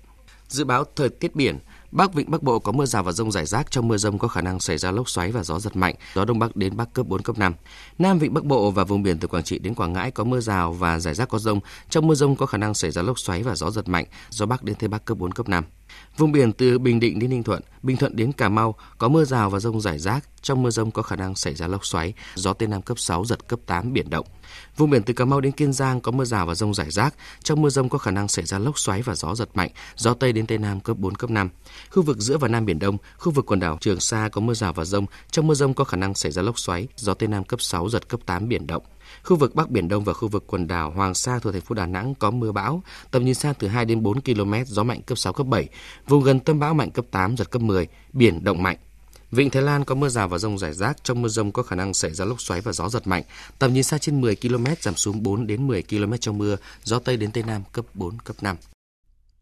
Dự 0.47 0.65
báo 0.65 0.83
thời 0.95 1.09
tiết 1.09 1.35
biển, 1.35 1.59
Bắc 1.91 2.13
Vịnh 2.13 2.31
Bắc 2.31 2.43
Bộ 2.43 2.59
có 2.59 2.71
mưa 2.71 2.85
rào 2.85 3.03
và 3.03 3.11
rông 3.11 3.31
rải 3.31 3.45
rác, 3.45 3.71
trong 3.71 3.87
mưa 3.87 3.97
rông 3.97 4.17
có 4.17 4.27
khả 4.27 4.41
năng 4.41 4.59
xảy 4.59 4.77
ra 4.77 4.91
lốc 4.91 5.09
xoáy 5.09 5.31
và 5.31 5.43
gió 5.43 5.59
giật 5.59 5.75
mạnh, 5.75 5.95
gió 6.15 6.25
đông 6.25 6.39
bắc 6.39 6.55
đến 6.55 6.77
bắc 6.77 6.93
cấp 6.93 7.07
4 7.07 7.21
cấp 7.21 7.37
5. 7.37 7.53
Nam 7.99 8.19
Vịnh 8.19 8.33
Bắc 8.33 8.43
Bộ 8.43 8.71
và 8.71 8.83
vùng 8.83 9.03
biển 9.03 9.17
từ 9.19 9.27
Quảng 9.27 9.43
Trị 9.43 9.59
đến 9.59 9.75
Quảng 9.75 9.93
Ngãi 9.93 10.11
có 10.11 10.23
mưa 10.23 10.39
rào 10.39 10.73
và 10.73 10.99
rải 10.99 11.13
rác 11.13 11.29
có 11.29 11.39
rông, 11.39 11.59
trong 11.89 12.07
mưa 12.07 12.15
rông 12.15 12.35
có 12.35 12.45
khả 12.45 12.57
năng 12.57 12.73
xảy 12.73 12.91
ra 12.91 13.01
lốc 13.01 13.19
xoáy 13.19 13.43
và 13.43 13.55
gió 13.55 13.71
giật 13.71 13.89
mạnh, 13.89 14.05
gió 14.29 14.45
bắc 14.45 14.63
đến 14.63 14.75
tây 14.75 14.87
bắc 14.87 15.05
cấp 15.05 15.17
4 15.17 15.31
cấp 15.31 15.49
5. 15.49 15.63
Vùng 16.17 16.31
biển 16.31 16.53
từ 16.53 16.79
Bình 16.79 16.99
Định 16.99 17.19
đến 17.19 17.29
Ninh 17.29 17.43
Thuận, 17.43 17.61
Bình 17.83 17.97
Thuận 17.97 18.15
đến 18.15 18.31
Cà 18.31 18.49
Mau 18.49 18.75
có 18.97 19.07
mưa 19.07 19.25
rào 19.25 19.49
và 19.49 19.59
rông 19.59 19.81
rải 19.81 19.99
rác, 19.99 20.29
trong 20.41 20.61
mưa 20.63 20.69
rông 20.69 20.91
có 20.91 21.01
khả 21.01 21.15
năng 21.15 21.35
xảy 21.35 21.53
ra 21.55 21.67
lốc 21.67 21.85
xoáy, 21.85 22.13
gió 22.35 22.53
tây 22.53 22.67
nam 22.67 22.81
cấp 22.81 22.99
6 22.99 23.25
giật 23.25 23.47
cấp 23.47 23.59
8 23.65 23.93
biển 23.93 24.09
động. 24.09 24.25
Vùng 24.77 24.89
biển 24.89 25.03
từ 25.03 25.13
Cà 25.13 25.25
Mau 25.25 25.41
đến 25.41 25.51
Kiên 25.51 25.73
Giang 25.73 26.01
có 26.01 26.11
mưa 26.11 26.25
rào 26.25 26.45
và 26.45 26.55
rông 26.55 26.73
rải 26.73 26.91
rác, 26.91 27.13
trong 27.43 27.61
mưa 27.61 27.69
rông 27.69 27.89
có 27.89 27.97
khả 27.97 28.11
năng 28.11 28.27
xảy 28.27 28.45
ra 28.45 28.57
lốc 28.57 28.79
xoáy 28.79 29.01
và 29.01 29.15
gió 29.15 29.35
giật 29.35 29.49
mạnh, 29.53 29.69
gió 29.95 30.13
tây 30.13 30.33
đến 30.33 30.47
tây 30.47 30.57
nam 30.57 30.79
cấp 30.79 30.97
4 30.97 31.15
cấp 31.15 31.29
5. 31.29 31.49
Khu 31.91 32.03
vực 32.03 32.17
giữa 32.17 32.37
và 32.37 32.47
nam 32.47 32.65
biển 32.65 32.79
Đông, 32.79 32.97
khu 33.17 33.31
vực 33.31 33.45
quần 33.45 33.59
đảo 33.59 33.77
Trường 33.81 33.99
Sa 33.99 34.29
có 34.31 34.41
mưa 34.41 34.53
rào 34.53 34.73
và 34.73 34.85
rông, 34.85 35.05
trong 35.31 35.47
mưa 35.47 35.53
rông 35.53 35.73
có 35.73 35.83
khả 35.83 35.97
năng 35.97 36.13
xảy 36.13 36.31
ra 36.31 36.41
lốc 36.41 36.59
xoáy, 36.59 36.87
gió 36.95 37.13
tây 37.13 37.29
nam 37.29 37.43
cấp 37.43 37.61
6 37.61 37.89
giật 37.89 38.09
cấp 38.09 38.19
8 38.25 38.47
biển 38.47 38.67
động. 38.67 38.83
Khu 39.23 39.37
vực 39.37 39.55
Bắc 39.55 39.69
Biển 39.69 39.87
Đông 39.87 40.03
và 40.03 40.13
khu 40.13 40.27
vực 40.27 40.43
quần 40.47 40.67
đảo 40.67 40.91
Hoàng 40.91 41.13
Sa 41.13 41.39
thuộc 41.39 41.53
thành 41.53 41.61
phố 41.61 41.75
Đà 41.75 41.85
Nẵng 41.85 42.15
có 42.15 42.31
mưa 42.31 42.51
bão, 42.51 42.83
tầm 43.11 43.25
nhìn 43.25 43.35
xa 43.35 43.53
từ 43.59 43.67
2 43.67 43.85
đến 43.85 44.03
4 44.03 44.21
km, 44.21 44.53
gió 44.65 44.83
mạnh 44.83 45.01
cấp 45.01 45.17
6, 45.17 45.33
cấp 45.33 45.47
7. 45.47 45.69
Vùng 46.07 46.23
gần 46.23 46.39
tâm 46.39 46.59
bão 46.59 46.73
mạnh 46.73 46.91
cấp 46.91 47.05
8, 47.11 47.37
giật 47.37 47.51
cấp 47.51 47.61
10, 47.61 47.87
biển 48.13 48.43
động 48.43 48.63
mạnh. 48.63 48.77
Vịnh 49.31 49.49
Thái 49.49 49.63
Lan 49.63 49.85
có 49.85 49.95
mưa 49.95 50.09
rào 50.09 50.27
và 50.27 50.37
rông 50.37 50.57
rải 50.57 50.73
rác, 50.73 51.03
trong 51.03 51.21
mưa 51.21 51.27
rông 51.27 51.51
có 51.51 51.63
khả 51.63 51.75
năng 51.75 51.93
xảy 51.93 52.13
ra 52.13 52.25
lốc 52.25 52.41
xoáy 52.41 52.61
và 52.61 52.71
gió 52.71 52.89
giật 52.89 53.07
mạnh. 53.07 53.23
Tầm 53.59 53.73
nhìn 53.73 53.83
xa 53.83 53.97
trên 53.97 54.21
10 54.21 54.35
km 54.35 54.65
giảm 54.79 54.95
xuống 54.95 55.23
4 55.23 55.47
đến 55.47 55.67
10 55.67 55.83
km 55.83 56.13
trong 56.19 56.37
mưa, 56.37 56.55
gió 56.83 56.99
tây 56.99 57.17
đến 57.17 57.31
tây 57.31 57.43
nam 57.47 57.63
cấp 57.71 57.85
4 57.93 58.17
cấp 58.17 58.35
5. 58.41 58.55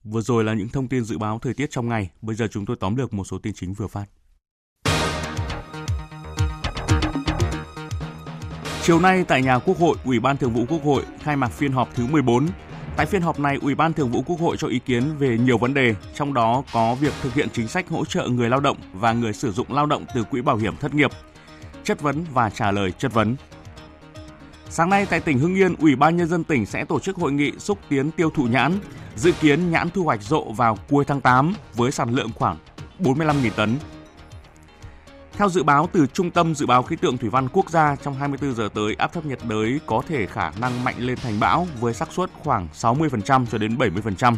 Vừa 0.03 0.21
rồi 0.21 0.43
là 0.43 0.53
những 0.53 0.69
thông 0.69 0.87
tin 0.87 1.03
dự 1.03 1.17
báo 1.17 1.39
thời 1.41 1.53
tiết 1.53 1.71
trong 1.71 1.89
ngày, 1.89 2.09
bây 2.21 2.35
giờ 2.35 2.47
chúng 2.51 2.65
tôi 2.65 2.77
tóm 2.79 2.95
lược 2.95 3.13
một 3.13 3.23
số 3.23 3.37
tin 3.37 3.53
chính 3.53 3.73
vừa 3.73 3.87
phát. 3.87 4.05
Chiều 8.83 8.99
nay 8.99 9.23
tại 9.27 9.41
nhà 9.41 9.59
Quốc 9.59 9.79
hội, 9.79 9.97
Ủy 10.05 10.19
ban 10.19 10.37
Thường 10.37 10.53
vụ 10.53 10.65
Quốc 10.69 10.83
hội 10.83 11.03
khai 11.19 11.35
mạc 11.35 11.51
phiên 11.51 11.71
họp 11.71 11.89
thứ 11.95 12.05
14. 12.05 12.47
Tại 12.97 13.05
phiên 13.05 13.21
họp 13.21 13.39
này, 13.39 13.57
Ủy 13.61 13.75
ban 13.75 13.93
Thường 13.93 14.11
vụ 14.11 14.21
Quốc 14.21 14.39
hội 14.39 14.57
cho 14.57 14.67
ý 14.67 14.79
kiến 14.79 15.03
về 15.19 15.37
nhiều 15.37 15.57
vấn 15.57 15.73
đề, 15.73 15.95
trong 16.15 16.33
đó 16.33 16.63
có 16.73 16.95
việc 16.95 17.13
thực 17.21 17.33
hiện 17.33 17.47
chính 17.53 17.67
sách 17.67 17.89
hỗ 17.89 18.05
trợ 18.05 18.27
người 18.27 18.49
lao 18.49 18.59
động 18.59 18.77
và 18.93 19.13
người 19.13 19.33
sử 19.33 19.51
dụng 19.51 19.73
lao 19.73 19.85
động 19.85 20.05
từ 20.15 20.23
quỹ 20.23 20.41
bảo 20.41 20.57
hiểm 20.57 20.75
thất 20.77 20.93
nghiệp, 20.93 21.11
chất 21.83 22.01
vấn 22.01 22.25
và 22.33 22.49
trả 22.49 22.71
lời 22.71 22.91
chất 22.91 23.13
vấn. 23.13 23.35
Sáng 24.69 24.89
nay 24.89 25.07
tại 25.09 25.19
tỉnh 25.19 25.39
Hưng 25.39 25.55
Yên, 25.55 25.75
Ủy 25.75 25.95
ban 25.95 26.17
nhân 26.17 26.27
dân 26.27 26.43
tỉnh 26.43 26.65
sẽ 26.65 26.85
tổ 26.85 26.99
chức 26.99 27.15
hội 27.15 27.31
nghị 27.31 27.51
xúc 27.57 27.79
tiến 27.89 28.11
tiêu 28.11 28.29
thụ 28.29 28.43
nhãn, 28.43 28.79
dự 29.15 29.31
kiến 29.31 29.71
nhãn 29.71 29.89
thu 29.89 30.03
hoạch 30.03 30.21
rộ 30.23 30.51
vào 30.51 30.77
cuối 30.89 31.05
tháng 31.05 31.21
8 31.21 31.53
với 31.73 31.91
sản 31.91 32.15
lượng 32.15 32.29
khoảng 32.35 32.57
45.000 32.99 33.51
tấn. 33.55 33.77
Theo 35.41 35.49
dự 35.49 35.63
báo 35.63 35.89
từ 35.91 36.07
Trung 36.13 36.31
tâm 36.31 36.55
Dự 36.55 36.65
báo 36.65 36.83
Khí 36.83 36.95
tượng 36.95 37.17
Thủy 37.17 37.29
văn 37.29 37.47
Quốc 37.53 37.69
gia, 37.69 37.95
trong 37.95 38.13
24 38.13 38.55
giờ 38.55 38.69
tới, 38.73 38.95
áp 38.97 39.13
thấp 39.13 39.25
nhiệt 39.25 39.39
đới 39.49 39.79
có 39.85 40.01
thể 40.07 40.25
khả 40.25 40.51
năng 40.59 40.83
mạnh 40.83 40.95
lên 40.97 41.17
thành 41.17 41.39
bão 41.39 41.67
với 41.79 41.93
xác 41.93 42.11
suất 42.11 42.29
khoảng 42.43 42.67
60% 42.73 43.45
cho 43.51 43.57
đến 43.57 43.75
70%. 43.77 44.35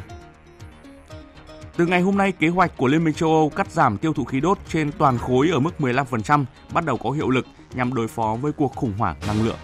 Từ 1.78 1.86
ngày 1.86 2.02
hôm 2.02 2.18
nay, 2.18 2.32
kế 2.32 2.48
hoạch 2.48 2.78
của 2.78 2.88
Liên 2.88 3.04
minh 3.04 3.14
châu 3.14 3.30
Âu 3.30 3.50
cắt 3.50 3.72
giảm 3.72 3.98
tiêu 3.98 4.14
thụ 4.14 4.24
khí 4.24 4.40
đốt 4.40 4.58
trên 4.70 4.92
toàn 4.92 5.18
khối 5.18 5.50
ở 5.50 5.60
mức 5.60 5.72
15% 5.80 6.46
bắt 6.74 6.86
đầu 6.86 6.98
có 6.98 7.12
hiệu 7.12 7.30
lực 7.30 7.46
nhằm 7.74 7.94
đối 7.94 8.08
phó 8.08 8.38
với 8.42 8.52
cuộc 8.52 8.76
khủng 8.76 8.94
hoảng 8.98 9.16
năng 9.28 9.46
lượng. 9.46 9.58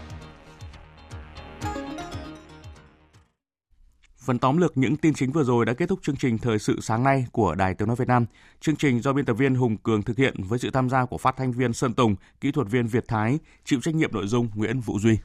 Phần 4.29 4.39
tóm 4.39 4.57
lược 4.57 4.77
những 4.77 4.95
tin 4.95 5.13
chính 5.13 5.31
vừa 5.31 5.43
rồi 5.43 5.65
đã 5.65 5.73
kết 5.73 5.89
thúc 5.89 5.99
chương 6.01 6.15
trình 6.15 6.37
Thời 6.37 6.59
sự 6.59 6.81
sáng 6.81 7.03
nay 7.03 7.25
của 7.31 7.55
Đài 7.55 7.73
Tiếng 7.73 7.87
Nói 7.87 7.95
Việt 7.95 8.07
Nam. 8.07 8.25
Chương 8.61 8.75
trình 8.75 9.01
do 9.01 9.13
biên 9.13 9.25
tập 9.25 9.33
viên 9.33 9.55
Hùng 9.55 9.77
Cường 9.77 10.01
thực 10.01 10.17
hiện 10.17 10.35
với 10.37 10.59
sự 10.59 10.69
tham 10.71 10.89
gia 10.89 11.05
của 11.05 11.17
phát 11.17 11.37
thanh 11.37 11.51
viên 11.51 11.73
Sơn 11.73 11.93
Tùng, 11.93 12.15
kỹ 12.41 12.51
thuật 12.51 12.67
viên 12.67 12.87
Việt 12.87 13.07
Thái, 13.07 13.39
chịu 13.65 13.81
trách 13.81 13.95
nhiệm 13.95 14.13
nội 14.13 14.27
dung 14.27 14.47
Nguyễn 14.55 14.79
Vũ 14.79 14.99
Duy. 14.99 15.17